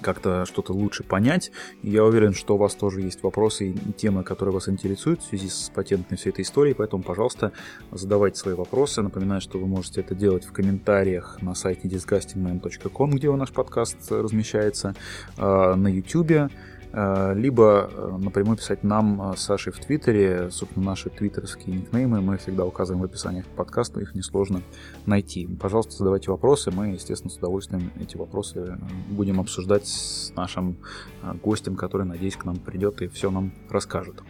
[0.00, 1.50] как-то что-то лучше понять.
[1.82, 5.48] Я уверен, что у вас тоже есть вопросы и темы, которые вас интересуют в связи
[5.48, 7.52] с патентной всей этой историей, поэтому, пожалуйста,
[7.92, 9.02] задавайте свои вопросы.
[9.02, 14.10] Напоминаю, что вы можете это делать в комментариях на сайте disgustingman.com, где у наш подкаст
[14.10, 14.94] размещается,
[15.36, 16.50] э, на YouTube,
[16.92, 20.50] либо э, напрямую писать нам э, с Сашей в Твиттере.
[20.50, 24.62] Собственно, наши твиттерские никнеймы мы всегда указываем в описании к подкасту, их несложно
[25.06, 25.46] найти.
[25.60, 28.76] Пожалуйста, задавайте вопросы, мы, естественно, с удовольствием эти вопросы э,
[29.10, 30.78] будем обсуждать с нашим
[31.22, 34.22] э, гостем, который, надеюсь, к нам придет и все нам расскажет.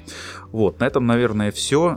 [0.53, 1.97] Вот, на этом, наверное, все.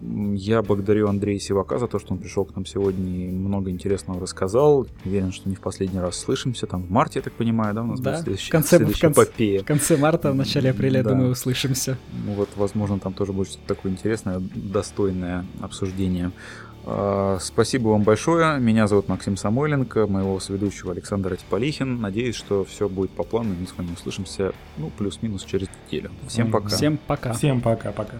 [0.00, 4.20] Я благодарю Андрея Сивака за то, что он пришел к нам сегодня и много интересного
[4.20, 4.86] рассказал.
[5.04, 6.66] Уверен, что не в последний раз слышимся.
[6.66, 8.78] Там в марте, я так понимаю, да, у нас Да, будет в следующая, конце- в
[8.78, 9.62] следующая конце- эпопея.
[9.62, 11.10] В конце марта, в начале апреля, я Да.
[11.10, 11.96] думаю, услышимся.
[12.26, 16.30] Ну вот, возможно, там тоже будет что-то такое интересное, достойное обсуждение.
[16.90, 18.58] А, Спасибо вам большое.
[18.58, 22.00] Меня зовут Максим Самойленко, моего соведущего Александр Типолихин.
[22.00, 26.10] Надеюсь, что все будет по плану, и мы с вами услышимся, ну, плюс-минус через неделю.
[26.28, 26.68] Всем пока.
[26.68, 27.32] Всем пока.
[27.34, 28.16] Всем пока-пока.